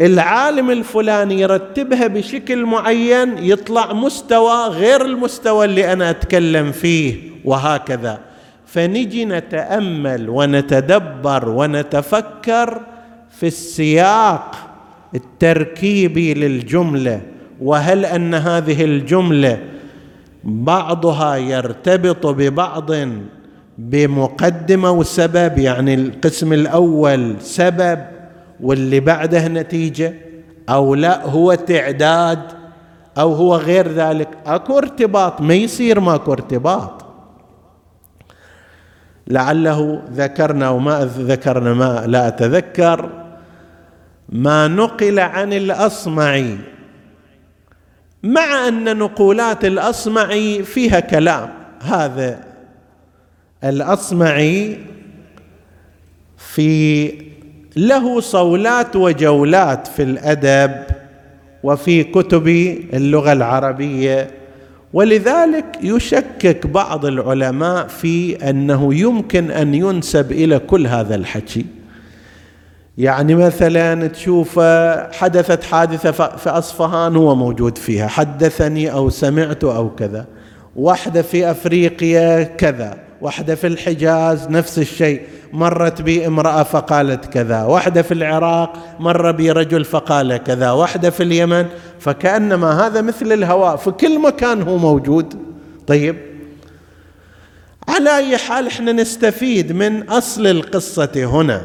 [0.00, 8.18] العالم الفلاني يرتبها بشكل معين يطلع مستوى غير المستوى اللي أنا أتكلم فيه وهكذا.
[8.66, 12.80] فنجي نتأمل ونتدبر ونتفكر
[13.30, 14.56] في السياق
[15.14, 17.20] التركيبي للجملة.
[17.60, 19.58] وهل أن هذه الجملة
[20.44, 22.90] بعضها يرتبط ببعض
[23.78, 27.98] بمقدمة وسبب يعني القسم الأول سبب
[28.60, 30.14] واللي بعده نتيجة
[30.68, 32.42] أو لا هو تعداد
[33.18, 34.28] أو هو غير ذلك.
[34.46, 37.04] أكو ارتباط ما يصير ماكو ارتباط.
[39.26, 43.10] لعله ذكرنا وما ذكرنا ما لا أتذكر
[44.28, 46.58] ما نقل عن الأصمعي.
[48.22, 51.48] مع أن نقولات الأصمعي فيها كلام
[51.82, 52.44] هذا
[53.64, 54.78] الأصمعي
[56.36, 57.08] في
[57.76, 60.72] له صولات وجولات في الأدب
[61.62, 62.48] وفي كتب
[62.92, 64.30] اللغة العربية
[64.92, 71.66] ولذلك يشكك بعض العلماء في أنه يمكن أن ينسب إلى كل هذا الحكي.
[72.98, 74.60] يعني مثلا تشوف
[75.12, 80.26] حدثت حادثة في أصفهان هو موجود فيها حدثني أو سمعت أو كذا.
[80.76, 85.22] واحدة في أفريقيا كذا واحدة في الحجاز نفس الشيء.
[85.52, 91.22] مرت بي امرأة فقالت كذا واحدة في العراق مر بي رجل فقال كذا واحدة في
[91.22, 91.66] اليمن
[92.00, 95.34] فكأنما هذا مثل الهواء في كل مكان هو موجود.
[95.86, 96.16] طيب
[97.88, 101.64] على أي حال إحنا نستفيد من أصل القصة هنا؟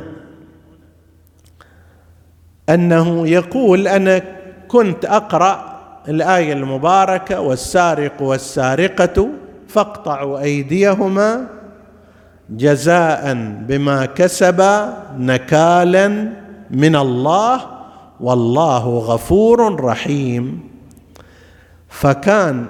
[2.69, 4.21] أنه يقول أنا
[4.67, 5.73] كنت أقرأ
[6.09, 9.29] الآية المباركة والسارق والسارقة
[9.67, 11.47] فاقطعوا أيديهما
[12.49, 13.33] جزاء
[13.67, 16.29] بما كسبا نكالا
[16.71, 17.61] من الله
[18.19, 20.59] والله غفور رحيم.
[21.89, 22.65] فكان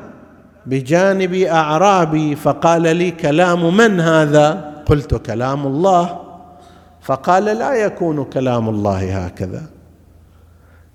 [0.65, 6.19] بجانبي أعرابي فقال لي كلام من هذا؟ قلت كلام الله.
[7.01, 9.61] فقال لا يكون كلام الله هكذا.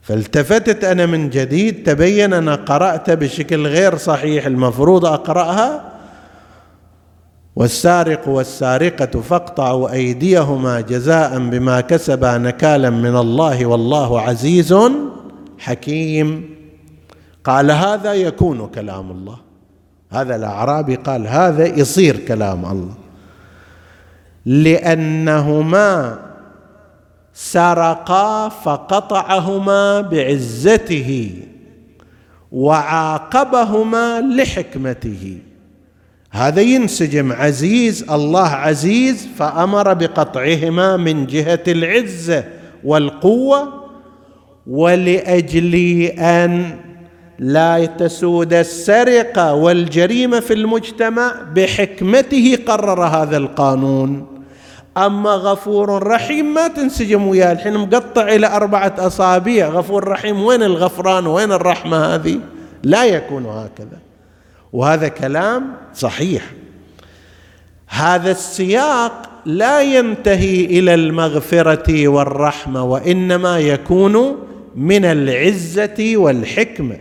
[0.03, 5.98] فالتفتت أنا من جديد تبين أنا قرأت بشكل غير صحيح المفروض أقرأها.
[7.59, 14.75] والسارق والسارقة فاقطعوا أيديهما جزاء بما كسبا نكالا من الله والله عزيز
[15.59, 16.57] حكيم.
[17.45, 19.37] قال هذا يكون كلام الله.
[20.11, 22.95] هذا الأعرابي قال هذا يصير كلام الله.
[24.47, 26.19] لأنهما
[27.35, 31.33] سرقا فقطعهما بعزته
[32.53, 35.39] وعاقبهما لحكمته.
[36.31, 42.45] هذا ينسجم عزيز الله عزيز فأمر بقطعهما من جهة العزه
[42.85, 43.69] والقوة
[44.67, 45.75] ولاجل
[46.19, 46.77] أن
[47.39, 54.27] لا تسود السرقة والجريمة في المجتمع بحكمته قرر هذا القانون.
[54.97, 61.27] أما غفور رحيم ما تنسجم وياه الحين مقطع إلى أربعة أصابع غفور رحيم وين الغفران
[61.27, 62.41] وين الرحمة هذه؟
[62.83, 64.08] لا يكون هكذا.
[64.73, 66.43] وهذا كلام صحيح.
[67.89, 74.39] هذا السياق لا ينتهي إلى المغفرة والرحمة وإنما يكون
[74.77, 76.97] من العزة والحكمة.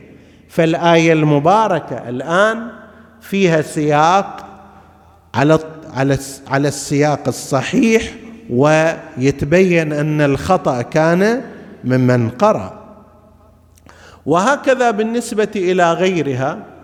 [0.50, 2.68] فالآية المباركة الآن
[3.22, 4.46] فيها سياق
[5.36, 5.60] على
[5.94, 8.14] على على السياق الصحيح
[8.50, 11.42] ويتبين أن الخطأ كان
[11.84, 12.78] ممن قرأ.
[14.26, 16.77] وهكذا بالنسبة إلى غيرها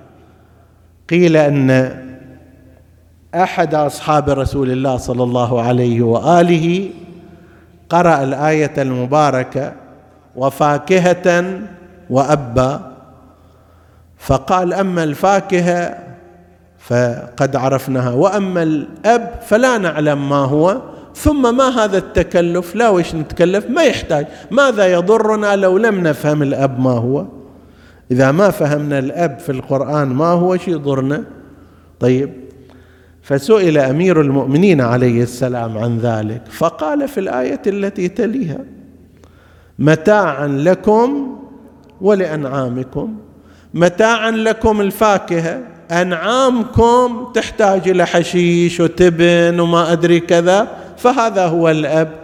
[1.10, 1.97] قيل أن
[3.36, 6.89] أحد أصحاب رسول الله صلى الله عليه وآله
[7.89, 9.74] قرأ الآية المباركة
[10.36, 11.60] وفاكهة
[12.10, 12.91] وأبا
[14.18, 15.97] فقال أما الفاكهة
[16.80, 20.82] فقد عرفناها وأما الأب فلا نعلم ما هو
[21.16, 24.28] ثم ما هذا التكلف؟ لا وش نتكلف؟ ما يحتاج.
[24.51, 27.26] ماذا يضرنا لو لم نفهم الأب ما هو؟
[28.12, 31.24] إذا ما فهمنا الأب في القرآن ما هو شيء يضرنا
[31.99, 32.34] طيب.
[33.22, 38.60] فسئل أمير المؤمنين عليه السلام عن ذلك فقال في الآية التي تليها
[39.80, 41.38] متاعا لكم
[42.01, 43.16] ولأنعامكم.
[43.74, 45.60] متاعا لكم الفاكهة
[45.91, 52.22] أنعامكم تحتاج إلى حشيش وتبن وما أدري كذا فهذا هو الأب.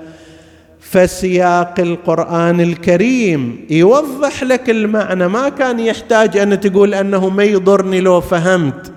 [0.80, 5.28] فسياق القرآن الكريم يوضح لك المعنى.
[5.28, 8.92] ما كان يحتاج أن تقول أنه ما يضرني لو فهمت.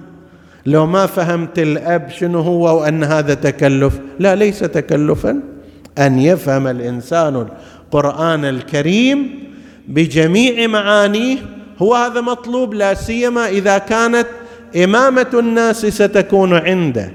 [0.67, 3.99] لو ما فهمت الأب شنو هو وأن هذا تكلف.
[4.19, 5.41] لا ليس تكلفا.
[5.99, 7.47] أن يفهم الإنسان
[7.87, 9.45] القرآن الكريم
[9.89, 11.37] بجميع معانيه.
[11.79, 14.27] هو هذا مطلوب لا سيما إذا كانت
[14.85, 17.13] إمامة الناس ستكون عنده.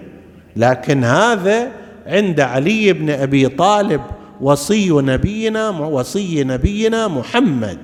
[0.55, 1.67] لكن هذا
[2.07, 4.01] عند علي بن أبي طالب
[4.41, 7.77] وصي نبينا وصي نبينا محمد.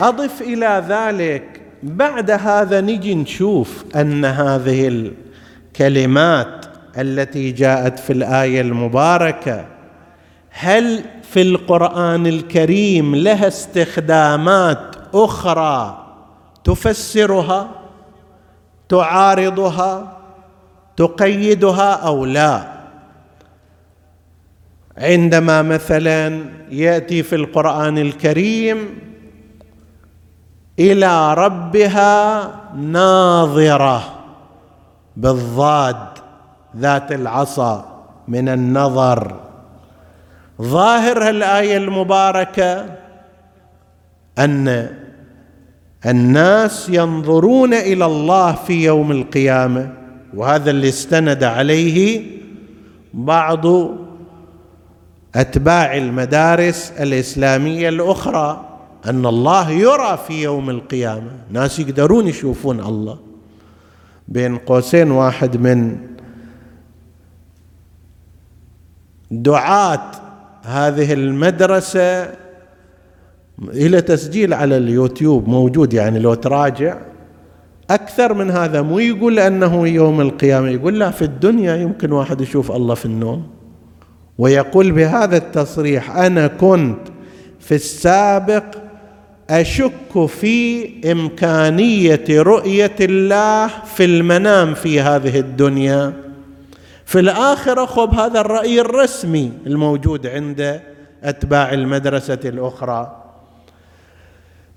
[0.00, 6.66] أضف إلى ذلك بعد هذا نجي نشوف أن هذه الكلمات
[6.98, 9.64] التي جاءت في الآية المباركة
[10.50, 16.03] هل في القرآن الكريم لها استخدامات أخرى
[16.64, 17.70] تفسرها
[18.88, 20.16] تعارضها
[20.96, 22.74] تقيدها أو لا.
[24.98, 28.98] عندما مثلا يأتي في القرآن الكريم
[30.78, 34.02] إلى ربها ناظرة
[35.16, 36.06] بالضاد
[36.76, 39.40] ذات العصا من النظر.
[40.62, 42.86] ظاهر الآية المباركة
[44.38, 44.88] أن
[46.06, 49.92] الناس ينظرون إلى الله في يوم القيامة
[50.34, 52.26] وهذا اللي استند عليه
[53.14, 53.66] بعض
[55.34, 61.30] أتباع المدارس الإسلامية الأخرى أن الله يرى في يوم القيامة.
[61.50, 63.18] ناس يقدرون يشوفون الله
[64.28, 65.96] بين قوسين واحد من
[69.30, 70.10] دعاة
[70.62, 72.43] هذه المدرسة
[73.62, 76.98] إلى تسجيل على اليوتيوب موجود يعني لو تراجع
[77.90, 82.72] أكثر من هذا مو يقول أنه يوم القيامة يقول لا في الدنيا يمكن واحد يشوف
[82.72, 83.46] الله في النوم.
[84.38, 86.98] ويقول بهذا التصريح أنا كنت
[87.60, 88.64] في السابق
[89.50, 96.12] أشك في إمكانية رؤية الله في المنام في هذه الدنيا.
[97.04, 100.80] في الآخرة خب هذا الرأي الرسمي الموجود عند
[101.22, 103.23] أتباع المدرسة الأخرى.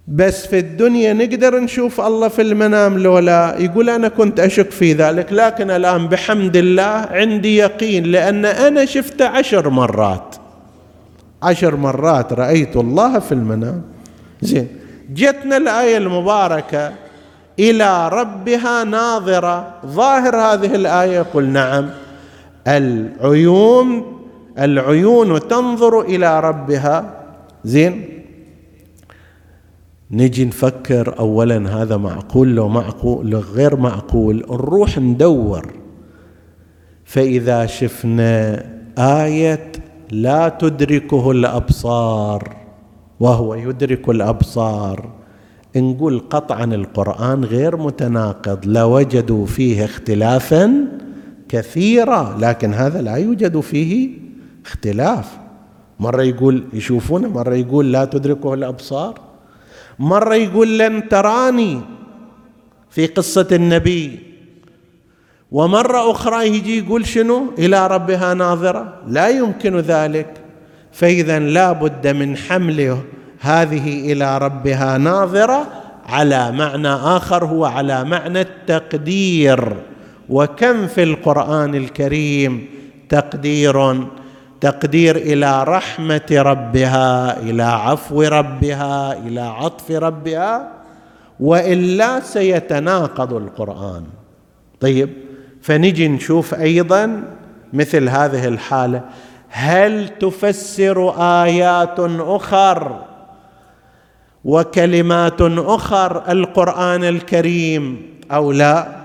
[0.07, 5.33] بس في الدنيا نقدر نشوف الله في المنام لولا يقول أنا كنت أشك في ذلك
[5.33, 10.35] لكن الآن بحمد الله عندي يقين لأن أنا شفته عشر مرات.
[11.43, 13.81] عشر مرات رأيت الله في المنام.
[14.41, 14.67] زين
[15.13, 16.93] جتنا الآية المباركة
[17.59, 19.73] إلى ربها ناظرة.
[19.85, 21.89] ظاهر هذه الآية؟ يقول نعم.
[22.67, 24.17] العيون
[24.59, 27.13] العيون تنظر إلى ربها.
[27.65, 28.16] زين
[30.11, 35.73] نجي نفكر اولا هذا معقول لو معقول لو غير معقول نروح ندور.
[37.05, 38.65] فإذا شفنا
[38.97, 39.71] آية
[40.11, 42.55] لا تدركه الأبصار
[43.19, 45.09] وهو يدرك الأبصار
[45.75, 50.87] نقول قطعا القرآن غير متناقض لوجدوا فيه اختلافا
[51.49, 54.09] كثيرا لكن هذا لا يوجد فيه
[54.65, 55.37] اختلاف.
[55.99, 59.26] مرة يقول يشوفونه مرة يقول لا تدركه الأبصار؟
[59.99, 61.81] مرة يقول لن تراني
[62.89, 64.19] في قصة النبي.
[65.51, 68.93] ومرة أخرى يجي يقول شنو؟ إلى ربها ناظرة.
[69.07, 70.33] لا يمكن ذلك.
[70.91, 72.97] فإذا لا بد من حمل
[73.39, 75.67] هذه إلى ربها ناظرة
[76.05, 79.77] على معنى آخر هو على معنى التقدير.
[80.29, 82.65] وكم في القرآن الكريم
[83.09, 84.07] تقدير
[84.61, 90.71] تقدير إلى رحمة ربها إلى عفو ربها إلى عطف ربها
[91.39, 94.03] وإلا سيتناقض القرآن.
[94.79, 95.09] طيب
[95.61, 97.23] فنجي نشوف أيضا
[97.73, 99.01] مثل هذه الحالة.
[99.49, 103.01] هل تفسر آيات أخر
[104.45, 108.01] وكلمات أخر القرآن الكريم
[108.31, 108.96] أو لا؟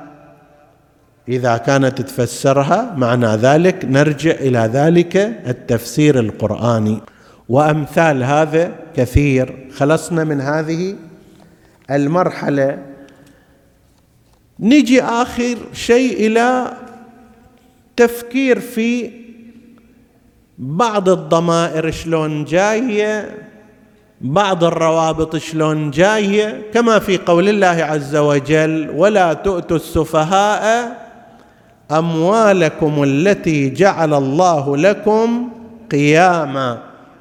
[1.28, 5.16] إذا كانت تفسرها معنى ذلك نرجع إلى ذلك
[5.46, 7.00] التفسير القرآني.
[7.48, 9.68] وأمثال هذا كثير.
[9.74, 10.96] خلصنا من هذه
[11.90, 12.78] المرحلة.
[14.60, 16.72] نجي آخر شيء إلى
[17.96, 19.10] تفكير في
[20.58, 23.30] بعض الضمائر شلون جاية
[24.20, 26.62] بعض الروابط شلون جاية.
[26.74, 31.01] كما في قول الله عز وجل ولا تؤتوا السفهاء
[31.98, 35.48] أموالكم التي جعل الله لكم
[35.92, 36.78] قياما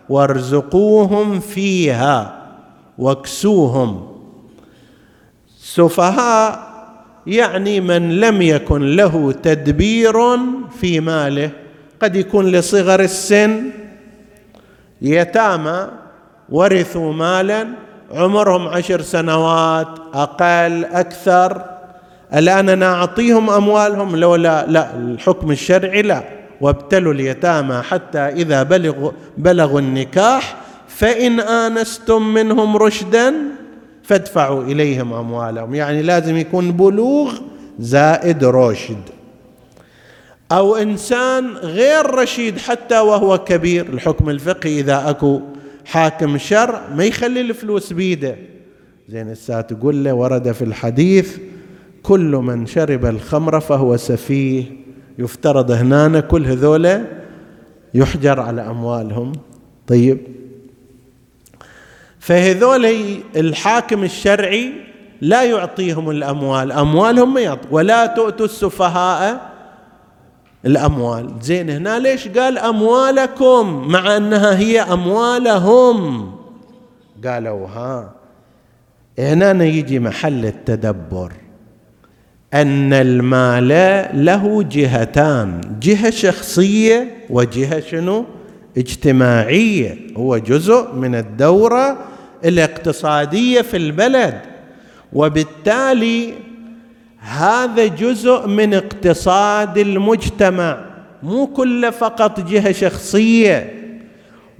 [0.09, 2.41] وارزقوهم فيها
[2.97, 4.07] واكسوهم.
[5.59, 6.71] سفهاء
[7.27, 10.13] يعني من لم يكن له تدبير
[10.79, 11.51] في ماله
[12.01, 13.71] قد يكون لصغر السن
[15.01, 15.87] يتامى
[16.49, 17.67] ورثوا مالا
[18.13, 21.70] عمرهم عشر سنوات أقل أكثر.
[22.33, 24.95] الآن أنا أعطيهم أموالهم؟ لو لا لا.
[24.95, 26.23] الحكم الشرعي لا.
[26.61, 30.57] وابتلوا اليتامى حتى إذا بلغوا بلغوا النكاح
[30.87, 33.33] فإن آنستم منهم رشدا
[34.03, 35.75] فادفعوا إليهم أموالهم.
[35.75, 37.33] يعني لازم يكون بلوغ
[37.79, 39.01] زائد رشد.
[40.51, 43.85] أو إنسان غير رشيد حتى وهو كبير.
[43.85, 45.41] الحكم الفقهي إذا أكو
[45.85, 48.35] حاكم شر ما يخلي الفلوس بيده.
[49.09, 51.37] زين الساعة تقول له ورد في الحديث
[52.03, 54.63] كل من شرب الخمر فهو سفيه.
[55.19, 57.05] يفترض هنا كل هذولا
[57.93, 59.31] يحجر على أموالهم.
[59.87, 60.17] طيب.
[62.19, 62.85] فهذول
[63.35, 64.71] الحاكم الشرعي
[65.21, 66.71] لا يعطيهم الأموال.
[66.71, 69.51] أموالهم ما يعطي ولا تؤتوا السفهاء
[70.65, 71.33] الأموال.
[71.41, 76.31] زين هنا ليش قال أموالكم مع أنها هي أموالهم؟
[77.25, 78.13] قالوا ها
[79.19, 81.31] هنا يجي محل التدبر.
[82.53, 83.67] أن المال
[84.25, 88.25] له جهتان جهة شخصية وجهة شنو؟
[88.77, 89.97] اجتماعية.
[90.17, 91.97] هو جزء من الدورة
[92.45, 94.41] الاقتصادية في البلد.
[95.13, 96.33] وبالتالي
[97.19, 100.77] هذا جزء من اقتصاد المجتمع
[101.23, 103.81] مو كله فقط جهة شخصية.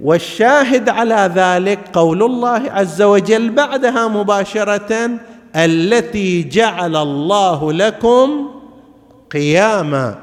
[0.00, 5.10] والشاهد على ذلك قول الله عز وجل بعدها مباشرة
[5.56, 8.48] التي جعل الله لكم
[9.32, 10.18] قياما.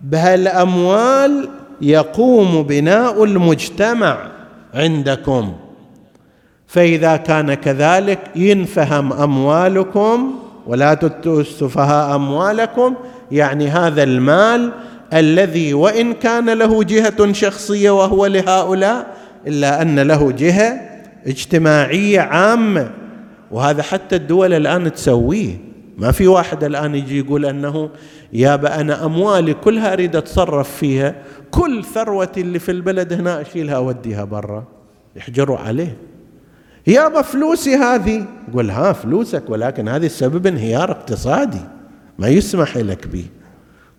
[0.00, 1.48] بهالاموال
[1.80, 4.18] يقوم بناء المجتمع
[4.74, 5.52] عندكم؟
[6.66, 10.34] فإذا كان كذلك ينفهم أموالكم
[10.66, 12.94] ولا تؤتوا السفهاء أموالكم
[13.32, 14.72] يعني هذا المال
[15.12, 19.06] الذي وإن كان له جهة شخصية وهو لهؤلاء
[19.46, 20.80] إلا أن له جهة
[21.26, 22.90] اجتماعية عامة.
[23.56, 25.58] وهذا حتى الدول الآن تسويه.
[25.98, 27.90] ما في واحد الآن يجي يقول أنه
[28.32, 31.14] يا أنا أموالي كلها أريد أتصرف فيها
[31.50, 34.64] كل ثروتي اللي في البلد هنا أشيلها أوديها برا.
[35.16, 35.96] يحجروا عليه.
[36.86, 38.24] يابا فلوسي هذه.
[38.48, 41.60] يقول ها فلوسك ولكن هذه السبب انهيار اقتصادي.
[42.18, 43.24] ما يسمح لك به.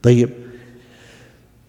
[0.04, 0.30] طيب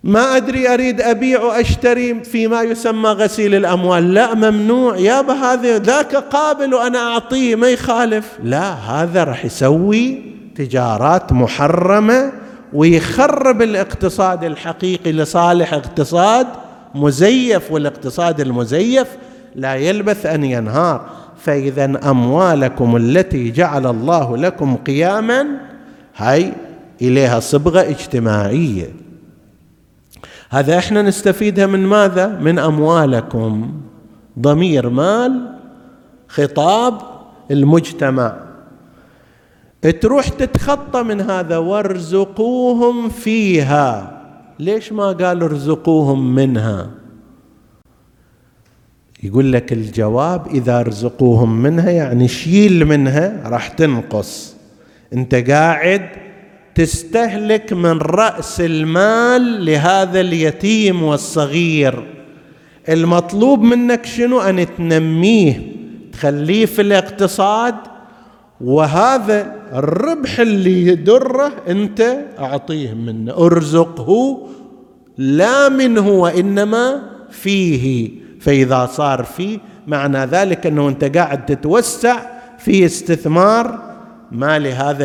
[0.05, 4.15] ما أدري أريد أبيع وأشتري فيما يسمى غسيل الأموال.
[4.15, 4.97] لا ممنوع.
[4.97, 8.39] يابا هذا ذاك قابل وأنا أعطيه ما يخالف.
[8.43, 10.23] لا هذا راح يسوي
[10.57, 12.33] تجارات محرمة
[12.73, 16.47] ويخرب الاقتصاد الحقيقي لصالح اقتصاد
[16.95, 19.07] مزيف والاقتصاد المزيف
[19.55, 21.07] لا يلبث أن ينهار.
[21.45, 25.47] فإذا أموالكم التي جعل الله لكم قياما
[26.17, 26.53] هاي
[27.03, 29.08] إليها صبغة اجتماعية.
[30.51, 33.73] هذا إحنا نستفيدها من ماذا؟ من أموالكم.
[34.39, 35.55] ضمير مال
[36.29, 36.99] خطاب
[37.51, 38.37] المجتمع.
[40.01, 44.19] تروح تتخطى من هذا وارزقوهم فيها.
[44.59, 46.91] ليش ما قال ارزقوهم منها؟
[49.23, 54.57] يقول لك الجواب إذا رزقوهم منها يعني شيل منها راح تنقص.
[55.13, 56.09] أنت قاعد
[56.79, 62.07] تستهلك من رأس المال لهذا اليتيم والصغير.
[62.89, 65.73] المطلوب منك شنو؟ أن تنميه
[66.13, 67.75] تخليه في الاقتصاد.
[68.61, 73.33] وهذا الربح اللي يدره أنت أعطيه منه.
[73.33, 74.39] أرزقه
[75.19, 78.11] لا منه وإنما فيه.
[78.41, 82.21] فإذا صار فيه معنى ذلك أنه أنت قاعد تتوسع
[82.59, 83.79] في استثمار
[84.33, 85.05] مال هذا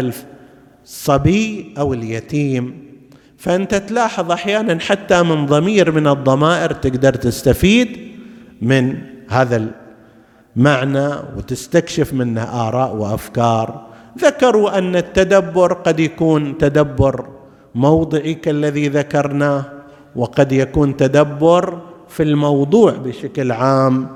[0.83, 2.83] الصبي أو اليتيم.
[3.37, 7.97] فأنت تلاحظ أحيانا حتى من ضمير من الضمائر تقدر تستفيد
[8.61, 8.97] من
[9.29, 9.67] هذا
[10.55, 11.07] المعنى
[11.37, 13.87] وتستكشف منه آراء وأفكار.
[14.19, 17.27] ذكروا أن التدبر قد يكون تدبر
[17.75, 19.65] موضعي كالذي ذكرناه
[20.15, 24.07] وقد يكون تدبر في الموضوع بشكل عام.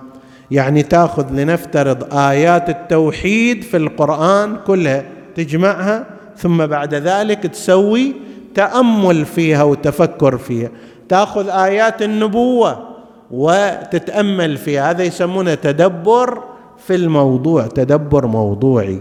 [0.51, 5.05] يعني تأخذ لنفترض آيات التوحيد في القرآن كلها
[5.35, 8.13] تجمعها ثم بعد ذلك تسوي
[8.55, 10.69] تأمل فيها وتفكر فيها.
[11.09, 12.87] تأخذ آيات النبوة
[13.31, 14.91] وتتأمل فيها.
[14.91, 16.43] هذا يسمونه تدبر
[16.87, 18.99] في الموضوع تدبر موضوعي.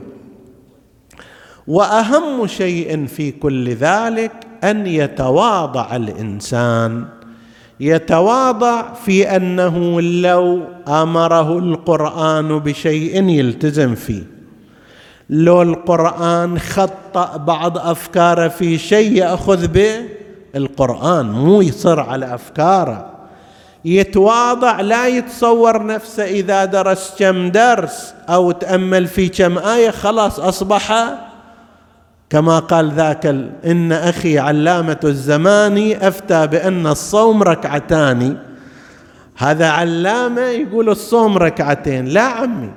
[1.69, 4.33] وأهم شيء في كل ذلك
[4.65, 7.05] أن يتواضع الإنسان.
[7.81, 14.36] يتواضع في أنه لو أمره القرآن بشيء يلتزم فيه.
[15.31, 20.05] لو القرآن خطأ بعض أفكاره في شيء يأخذ به؟
[20.57, 23.11] القرآن مو يصر على أفكاره.
[23.85, 31.09] يتواضع لا يتصور نفسه إذا درس كم درس أو تأمل في كم آية خلاص أصبح
[32.31, 33.27] كما قال ذاك
[33.67, 38.37] إن أخي علامة الزمان أفتى بأن الصوم ركعتان.
[39.37, 42.05] هذا علامة يقول الصوم ركعتين.
[42.05, 42.71] لا عمي.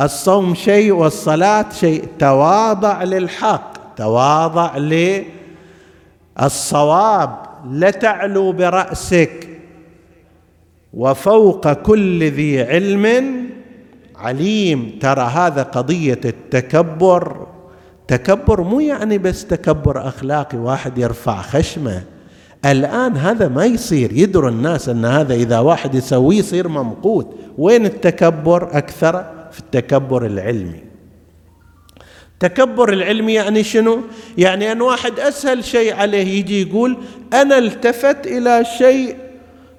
[0.00, 2.04] الصوم شيء والصلاة شيء.
[2.18, 4.76] تواضع للحق تواضع
[6.36, 7.36] للصواب
[7.70, 9.48] لا تعلو برأسك.
[10.94, 13.46] وفوق كل ذي علم
[14.16, 14.98] عليم.
[15.00, 17.46] ترى هذا قضية التكبر.
[18.08, 22.02] تكبر مو يعني بس تكبر أخلاقي واحد يرفع خشمة.
[22.64, 24.12] الآن هذا ما يصير.
[24.12, 27.34] يدروا الناس إن هذا إذا واحد يسويه يصير ممقوت.
[27.58, 30.82] وين التكبر أكثر؟ في التكبر العلمي.
[32.32, 34.00] التكبر العلمي يعني شنو؟
[34.38, 36.96] يعني أن واحد أسهل شيء عليه يجي يقول
[37.32, 39.16] أنا التفت إلى شيء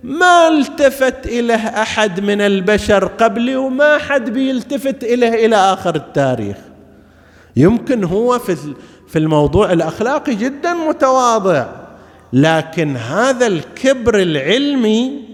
[0.03, 6.57] ما التفت إليه أحد من البشر قبلي وما حد بيلتفت إليه إلى آخر التاريخ.
[7.55, 8.57] يمكن هو في
[9.07, 11.65] في الموضوع الأخلاقي جدا متواضع
[12.33, 15.32] لكن هذا الكبر العلمي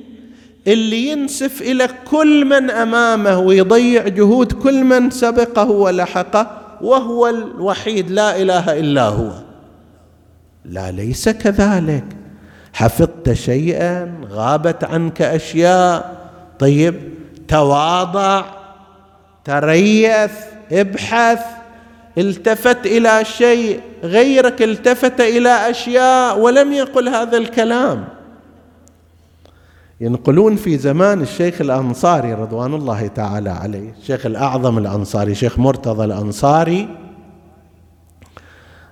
[0.69, 8.41] اللي ينسف إلى كل من أمامه ويضيع جهود كل من سبقه ولحقه وهو الوحيد لا
[8.41, 9.31] إله إلا هو.
[10.65, 12.05] لا ليس كذلك.
[12.73, 16.29] حفظت شيئا غابت عنك أشياء.
[16.59, 16.95] طيب
[17.47, 18.43] تواضع
[19.45, 20.31] تريث
[20.71, 21.39] ابحث.
[22.17, 28.18] التفت إلى شيء غيرك التفت إلى أشياء ولم يقل هذا الكلام.
[30.01, 33.93] ينقلون في زمان الشيخ الأنصاري رضوان الله تعالى عليه.
[34.01, 36.87] الشيخ الأعظم الأنصاري شيخ مرتضى الأنصاري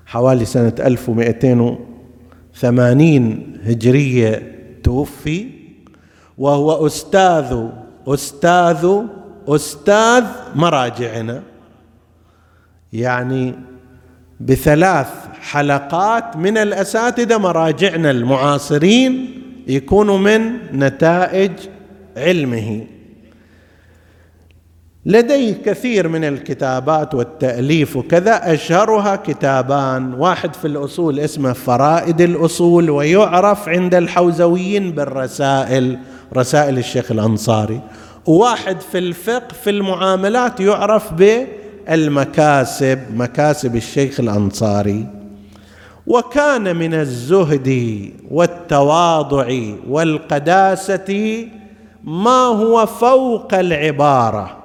[0.05, 5.47] حوالي سنة 1280 هجرية توفي
[6.37, 7.67] وهو أستاذ
[8.07, 8.87] أستاذ
[9.47, 10.23] أستاذ
[10.55, 11.43] مراجعنا.
[12.93, 13.55] يعني
[14.39, 15.07] بثلاث
[15.41, 19.36] حلقات من الأساتذة مراجعنا المعاصرين.
[19.67, 21.51] يكونوا من نتائج
[22.17, 22.83] علمه.
[25.05, 30.13] لديه كثير من الكتابات والتأليف وكذا أشهرها كتابان.
[30.13, 35.99] واحد في الأصول اسمه فرائد الأصول ويعرف عند الحوزويين بالرسائل
[36.35, 37.81] رسائل الشيخ الأنصاري.
[38.25, 41.45] وواحد في الفقه في المعاملات يعرف ب
[41.89, 45.16] المكاسب مكاسب الشيخ الأنصاري.
[46.07, 47.69] وكان من الزهد
[48.31, 51.47] والتواضع والقداسة
[52.03, 54.57] ما هو فوق العبارة.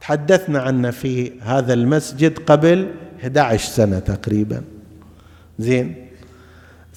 [0.00, 2.90] تحدثنا عنه في هذا المسجد قبل
[3.20, 4.62] 11 سنة تقريبا.
[5.58, 6.06] زين؟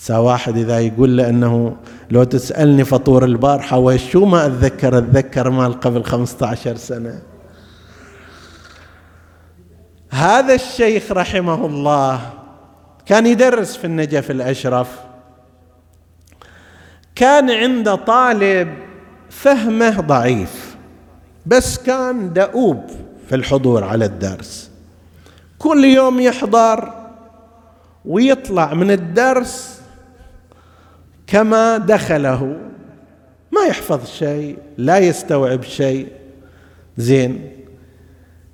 [0.10, 1.76] واحد إذا يقول له إنه
[2.12, 7.22] لو تسألني فطور البارحة وشو ما أتذكر أتذكر مال قبل 15 سنة.
[10.10, 12.38] هذا الشيخ رحمه الله
[13.10, 14.99] كان يدرس في النجف الأشرف.
[17.16, 18.74] كان عند طالب
[19.30, 20.76] فهمه ضعيف
[21.45, 22.84] بس كان دؤوب
[23.30, 24.72] في الحضور على الدرس.
[25.60, 26.93] كل يوم يحضر
[28.05, 29.82] ويطلع من الدرس
[31.28, 32.57] كما دخله.
[33.51, 36.07] ما يحفظ شيء لا يستوعب شيء.
[36.97, 37.59] زين.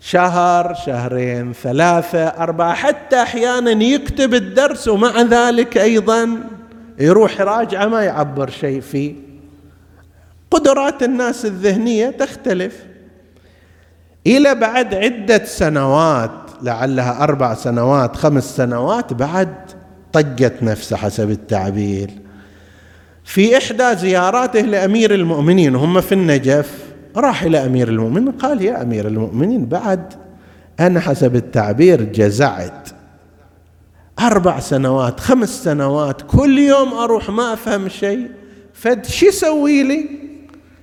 [0.06, 6.40] شهر شهرين ثلاثة أربعة حتى أحيانا يكتب الدرس ومع ذلك أيضا
[7.00, 9.16] يروح يراجعه ما يعبر شيء فيه.
[10.52, 12.76] قدرات الناس الذهنية تختلف.
[14.28, 16.32] إلى بعد عدة سنوات
[16.62, 19.56] لعلها أربع سنوات خمس سنوات بعد
[20.14, 22.10] طقت نفسه حسب التعبير.
[23.24, 26.95] في إحدى زياراته لأمير المؤمنين هم في النجف.
[27.18, 30.14] راح إلى أمير المؤمنين قال يا أمير المؤمنين بعد
[30.80, 32.90] أنا حسب التعبير جزعت.
[34.20, 38.30] أربع سنوات خمس سنوات كل يوم أروح ما أفهم شيء.
[38.74, 40.10] فد شو يسوي لي؟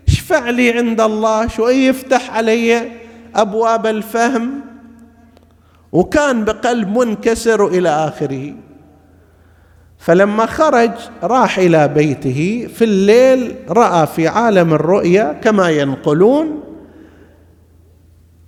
[0.08, 2.88] اشفع لي عند الله شوي يفتح علي
[3.34, 4.60] أبواب الفهم؟
[5.92, 8.54] وكان بقلب منكسر إلى آخره.
[10.02, 10.90] فلما خرج
[11.22, 16.62] راح إلى بيته في الليل رأى في عالم الرؤيا كما ينقلون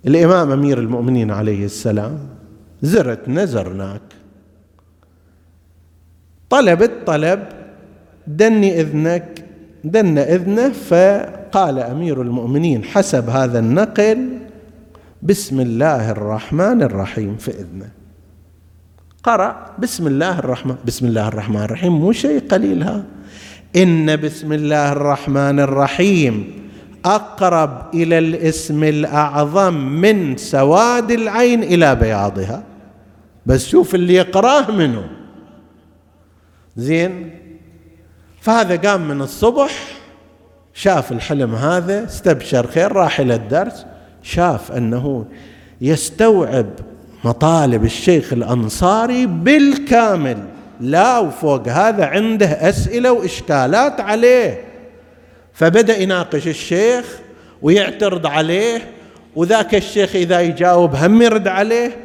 [0.07, 2.19] الإمام أمير المؤمنين عليه السلام
[2.81, 4.01] زرت نزرناك.
[6.49, 7.43] طلب الطلب
[8.27, 9.45] دني إذنك
[9.83, 10.69] دن إذنه.
[10.69, 14.29] فقال أمير المؤمنين حسب هذا النقل
[15.23, 18.04] بسم الله الرحمن الرحيم في إذنه.
[19.25, 23.03] قرأ بسم الله الرحمن بسم الله الرحمن الرحيم مو شيء قليل ها.
[23.75, 26.53] إن بسم الله الرحمن الرحيم
[27.05, 32.63] أقرب إلى الاسم الأعظم من سواد العين إلى بياضها.
[33.45, 35.09] بس شوف اللي يقراه منه.
[36.77, 37.31] زين؟
[38.41, 39.71] فهذا قام من الصبح
[40.73, 43.85] شاف الحلم هذا استبشر خير راح إلى الدرس
[44.23, 45.25] شاف أنه
[45.81, 46.69] يستوعب
[47.25, 50.37] مطالب الشيخ الأنصاري بالكامل.
[50.79, 54.61] لا وفوق هذا عنده أسئلة وإشكالات عليه.
[55.53, 57.05] فبدأ يناقش الشيخ
[57.61, 58.81] ويعترض عليه
[59.35, 61.97] وذاك الشيخ إذا يجاوب هم يرد عليه.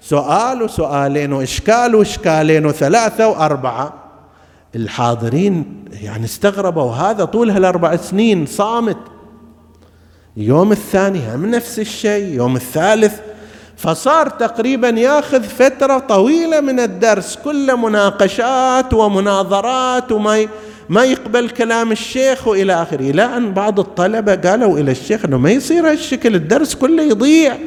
[0.00, 3.94] سؤال وسؤالين وإشكال وإشكالين وثلاثة وأربعة.
[4.76, 8.98] الحاضرين يعني استغربوا هذا طول هالأربع سنين صامت.
[10.36, 13.20] يوم الثاني هم نفس الشيء يوم الثالث
[13.78, 20.48] فصار تقريبا ياخذ فترة طويلة من الدرس كله مناقشات ومناظرات وما
[20.88, 23.10] ما يقبل كلام الشيخ وإلى آخره.
[23.10, 27.58] إلى ان بعض الطلبة قالوا إلى الشيخ إنه ما يصير هالشكل الدرس كله يضيع.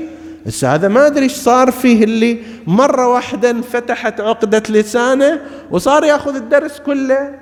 [0.46, 5.42] بس هذا ما أدري إيش صار فيه اللي مرة واحدة انفتحت عقدة لسانه
[5.72, 7.36] وصار ياخذ الدرس كله.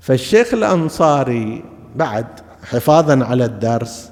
[0.00, 1.64] فالشيخ الأنصاري
[1.96, 2.26] بعد
[2.64, 4.10] حفاظا على الدرس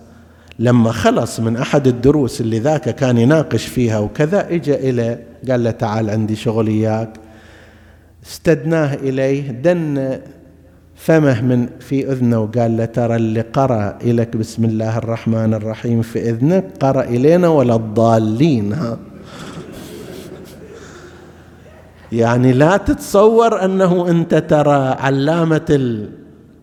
[0.59, 5.19] لما خلص من أحد الدروس اللي ذاك كان يناقش فيها وكذا اجى إلى
[5.51, 7.11] قال له تعال عندي شغل إياك.
[8.27, 10.19] استدناه إليه دن
[10.97, 16.31] فمه من في أذنه وقال له ترى اللي قرأ إليك بسم الله الرحمن الرحيم في
[16.31, 18.99] اذنك قرأ إلينا ولا الضالين ها؟
[22.13, 26.01] يعني لا تتصور أنه أنت ترى علامة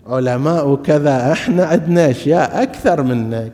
[0.07, 3.51] العلماء وكذا إحنا عندنا أشياء أكثر منك.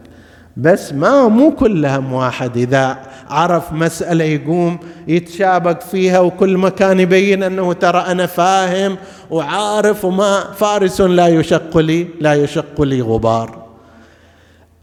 [0.57, 2.97] بس ما مو كلهم واحد إذا
[3.29, 8.97] عرف مسألة يقوم يتشابك فيها وكل مكان يبين أنه ترى أنا فاهم
[9.29, 13.67] وعارف وما فارس لا يشق لي لا يشق لي غبار.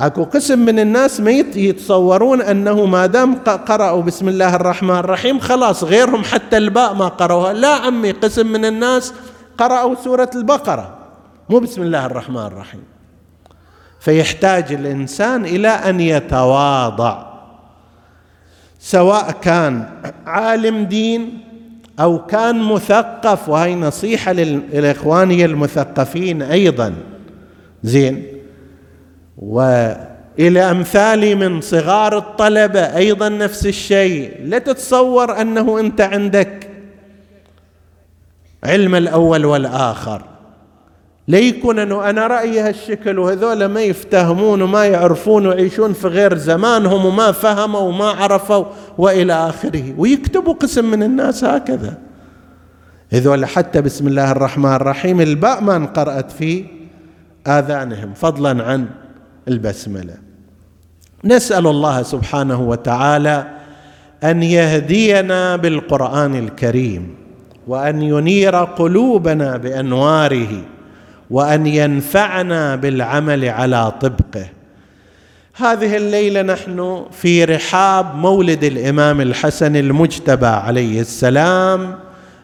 [0.00, 5.84] أكو قسم من الناس ما يتصورون أنه ما دام قرأوا بسم الله الرحمن الرحيم خلاص
[5.84, 7.52] غيرهم حتى الباء ما قرأوها.
[7.52, 9.14] لا عمي قسم من الناس
[9.58, 10.98] قرأوا سورة البقرة
[11.50, 12.93] مو بسم الله الرحمن الرحيم.
[14.04, 17.26] فيحتاج الإنسان إلى أن يتواضع
[18.78, 19.88] سواء كان
[20.26, 21.38] عالم دين
[22.00, 26.94] أو كان مثقف وهي نصيحة للإخواني المثقفين أيضا.
[27.82, 28.26] زين.
[29.38, 34.32] وإلى امثالي من صغار الطلبة أيضا نفس الشيء.
[34.44, 36.70] لا تتصور أنه أنت عندك
[38.64, 40.33] علم الأول والآخر.
[41.28, 47.32] ليكون انه أنا رايي هالشكل وهذول ما يفتهمون وما يعرفون ويعيشون في غير زمانهم وما
[47.32, 48.64] فهموا وما عرفوا
[48.98, 49.94] وإلى آخره.
[49.98, 51.98] ويكتبوا قسم من الناس هكذا.
[53.10, 56.64] هذول حتى بسم الله الرحمن الرحيم الباء ما انقرأت في
[57.46, 58.86] آذانهم فضلا عن
[59.48, 60.14] البسملة.
[61.24, 63.46] نسأل الله سبحانه وتعالى
[64.24, 67.14] أن يهدينا بالقرآن الكريم
[67.66, 70.73] وأن ينير قلوبنا بأنواره
[71.34, 74.46] وأن ينفعنا بالعمل على طبقه.
[75.56, 81.94] هذه الليلة نحن في رحاب مولد الإمام الحسن المجتبى عليه السلام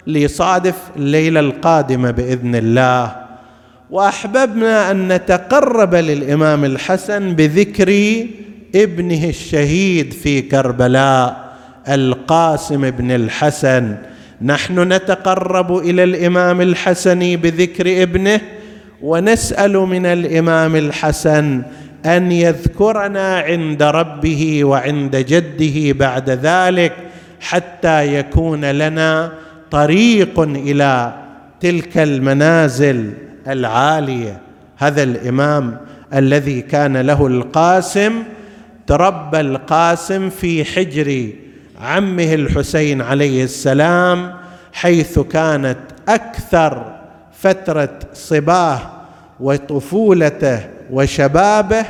[0.07, 3.17] ليصادف الليلة القادمة بإذن الله.
[3.91, 7.89] وأحببنا أن نتقرب للإمام الحسن بذكر
[8.75, 11.55] ابنه الشهيد في كربلاء
[11.89, 13.97] القاسم بن الحسن.
[14.43, 18.41] نحن نتقرب إلى الإمام الحسن بذكر ابنه
[19.03, 21.63] ونسأل من الإمام الحسن
[22.07, 26.93] أن يذكرنا عند ربه وعند جده بعد ذلك
[27.41, 29.33] حتى يكون لنا
[29.71, 31.15] طريق إلى
[31.61, 33.11] تلك المنازل
[33.49, 34.41] العالية.
[34.77, 35.77] هذا الإمام
[36.15, 38.13] الذي كان له القاسم
[38.87, 41.29] تربى القاسم في حجر
[41.83, 44.35] عمه الحسين عليه السلام
[44.73, 45.79] حيث كانت
[46.09, 47.00] أكثر
[47.41, 48.79] فترة صباه
[49.41, 50.61] وطفولته
[50.91, 51.85] وشبابه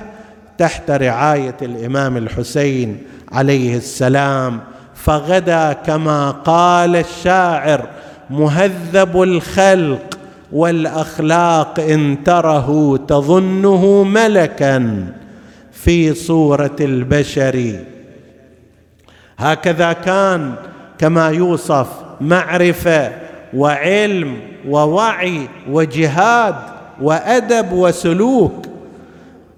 [0.59, 4.61] تحت رعاية الإمام الحسين عليه السلام.
[4.94, 7.86] فغدا كما قال الشاعر
[8.30, 10.18] مهذب الخلق
[10.53, 15.07] والأخلاق إن تره تظنه ملكا.
[15.72, 17.74] في صورة البشر
[19.38, 20.55] هكذا كان
[20.98, 21.86] كما يوصف
[22.20, 23.12] معرفة
[23.55, 24.36] وعلم
[24.68, 26.54] ووعي وجهاد
[27.02, 28.66] وأدب وسلوك.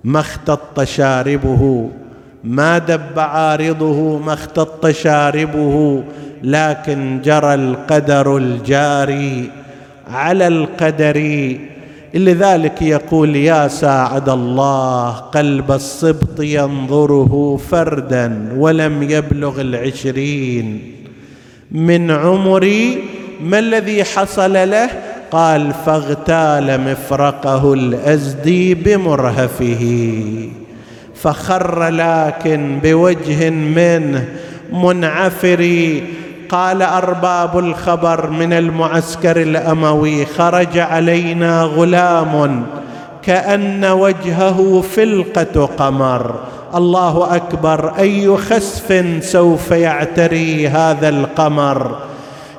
[0.05, 1.89] ما اختط شاربه
[2.45, 6.03] ما دب عارضه ما اختط شاربه
[6.43, 9.51] لكن جرى القدر الجاري
[10.11, 11.57] على القدر.
[12.15, 20.93] لذلك يقول يا ساعد الله قلب الصبط ينظره فردا ولم يبلغ العشرين.
[21.71, 23.05] من عمري
[23.43, 24.91] ما الذي حصل له؟
[25.31, 30.15] قال فاغتال مفرقه الأزدي بمرهفه.
[31.15, 34.25] فخر لكن بوجه منه
[34.73, 36.01] منعفر.
[36.49, 42.63] قال أرباب الخبر من المعسكر الأموي خرج علينا غلام
[43.23, 46.35] كأن وجهه فلقة قمر.
[46.75, 52.12] الله أكبر أي خسف سوف يعتري هذا القمر؟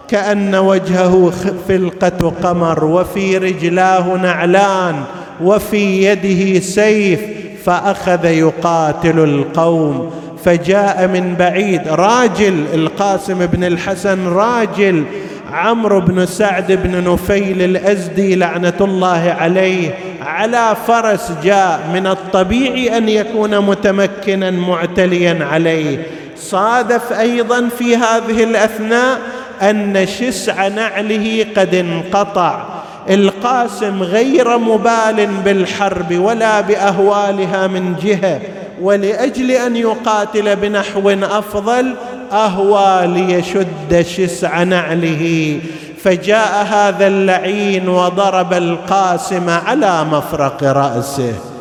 [0.07, 1.31] كأن وجهه
[1.67, 4.95] فلقة قمر وفي رجلاه نعلان
[5.43, 7.19] وفي يده سيف
[7.65, 10.11] فأخذ يقاتل القوم.
[10.45, 15.03] فجاء من بعيد راجل القاسم بن الحسن راجل
[15.51, 19.95] عمرو بن سعد بن نفيل الأزدي لعنة الله عليه.
[20.21, 26.07] على فرس جاء من الطبيعي أن يكون متمكنا معتليا عليه.
[26.37, 29.19] صادف أيضا في هذه الأثناء
[29.61, 32.65] أن شسع نعله قد انقطع.
[33.09, 38.41] القاسم غير مبال بالحرب ولا بأهوالها من جهة
[38.81, 41.95] ولأجل أن يقاتل بنحو أفضل
[42.31, 45.59] أهوى ليشد شسع نعله.
[46.03, 51.52] فجاء هذا اللعين وضرب القاسم على مفرق رأسه.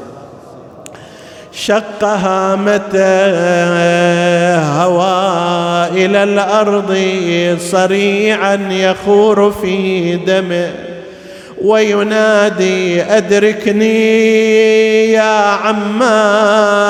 [1.55, 3.03] شق هامته
[4.83, 6.99] هوى إلى الأرض
[7.71, 10.71] صريعا يخور في دمه
[11.63, 13.93] وينادي أدركني
[15.13, 16.83] يا عماه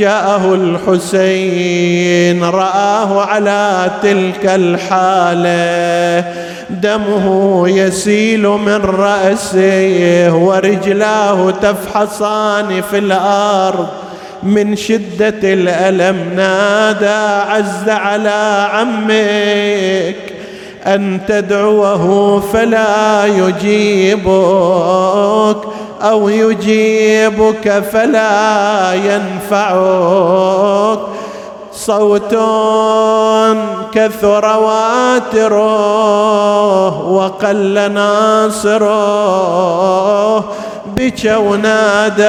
[0.00, 6.24] جاءه الحسين رآه على تلك الحالة.
[6.70, 13.88] دمه يسيل من رأسه ورجلاه تفحصان في الأرض.
[14.42, 20.16] من شدة الألم نادى عز على عمك
[20.86, 24.30] أن تدعوه فلا يجيبك.
[26.02, 30.40] أو يجيبك فلا ينفعك.
[31.72, 32.34] صوت
[33.92, 35.60] كثر واتره
[37.10, 38.90] وقل ناصره
[40.86, 42.22] بك ونادى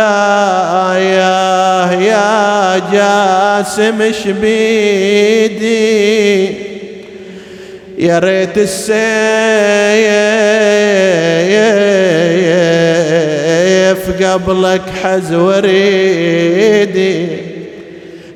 [1.16, 5.72] يا يا جاسم شبيدي
[8.02, 8.92] يا ريت السيف
[14.24, 17.28] قبلك حز وريدي.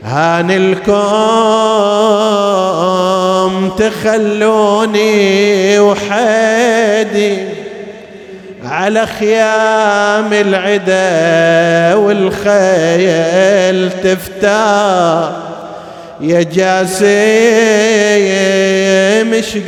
[0.04, 0.96] هان الكوم
[3.70, 5.10] تخلوني
[5.80, 7.38] وحيدي
[8.66, 15.45] على خيام العدا والخيل تفتار
[16.22, 17.16] يا جاسم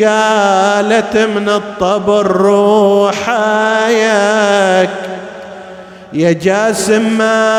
[0.06, 4.00] قالت من الطبر روحايك
[6.14, 7.58] يا جاسم ما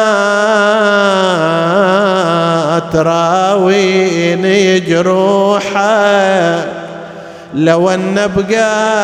[2.93, 6.65] تراويني جروحه
[7.55, 8.99] لو أن بقى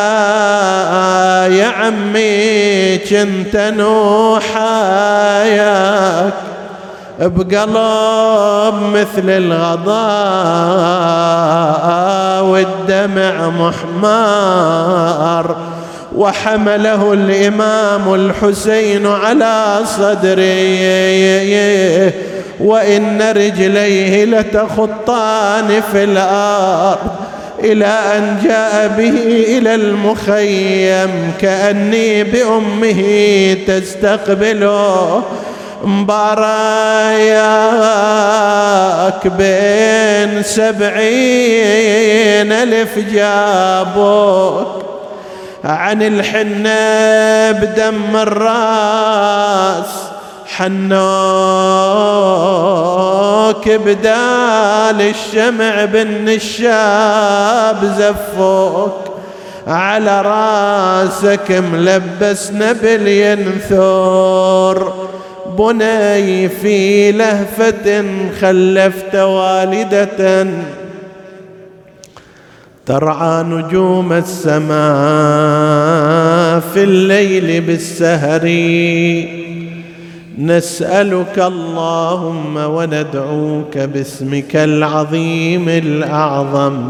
[1.55, 3.55] يا عمي كنت
[5.15, 6.33] نوحاياك
[7.19, 9.95] بقلب مثل الغضاء
[12.43, 15.55] والدمع محمار
[16.15, 20.75] وحمله الإمام الحسين على صدره.
[22.59, 26.97] وإن رجليه لتخطان في الأرض
[27.59, 31.31] إلى أن جاء به إلى المخيم.
[31.41, 33.01] كأني بأمه
[33.67, 35.23] تستقبله.
[35.83, 37.27] مبارياك
[39.27, 40.95] بين سبعين
[42.51, 44.85] ألف جابوك.
[45.63, 49.87] عن الحنة بدم الراس
[50.45, 50.85] حنوك
[53.69, 59.05] بدال الشمع بالنشاب زفوك.
[59.67, 64.93] على راسك ملبس نبل ينثور
[65.57, 68.05] بني في لهفة
[68.41, 70.47] خلفت والدة.
[72.85, 74.75] ترعى نجوم السماء
[76.59, 78.41] في الليل بالسهر.
[80.37, 86.87] نسألك اللهم وندعوك باسمك العظيم الأعظم.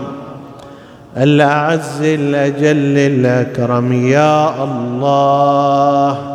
[1.18, 6.35] الأعز الأجل الأكرم يا الله.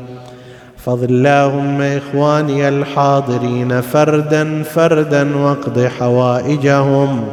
[0.85, 7.23] فضل اللهم إخواني الحاضرين فردا فردا واقض حوائجهم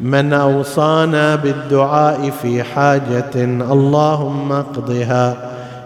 [0.00, 3.34] من اوصانا بالدعاء في حاجة
[3.72, 5.36] اللهم اقضها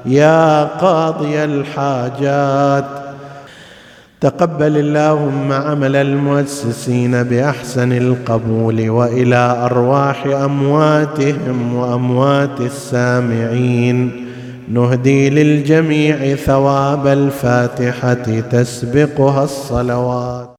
[0.06, 2.84] يا قاضي الحاجات
[4.20, 14.29] تقبل اللهم عمل المؤسسين باحسن القبول والى ارواح امواتهم واموات السامعين
[14.70, 20.48] نهدي للجميع ثواب الفاتحة تسبقها الصلوات.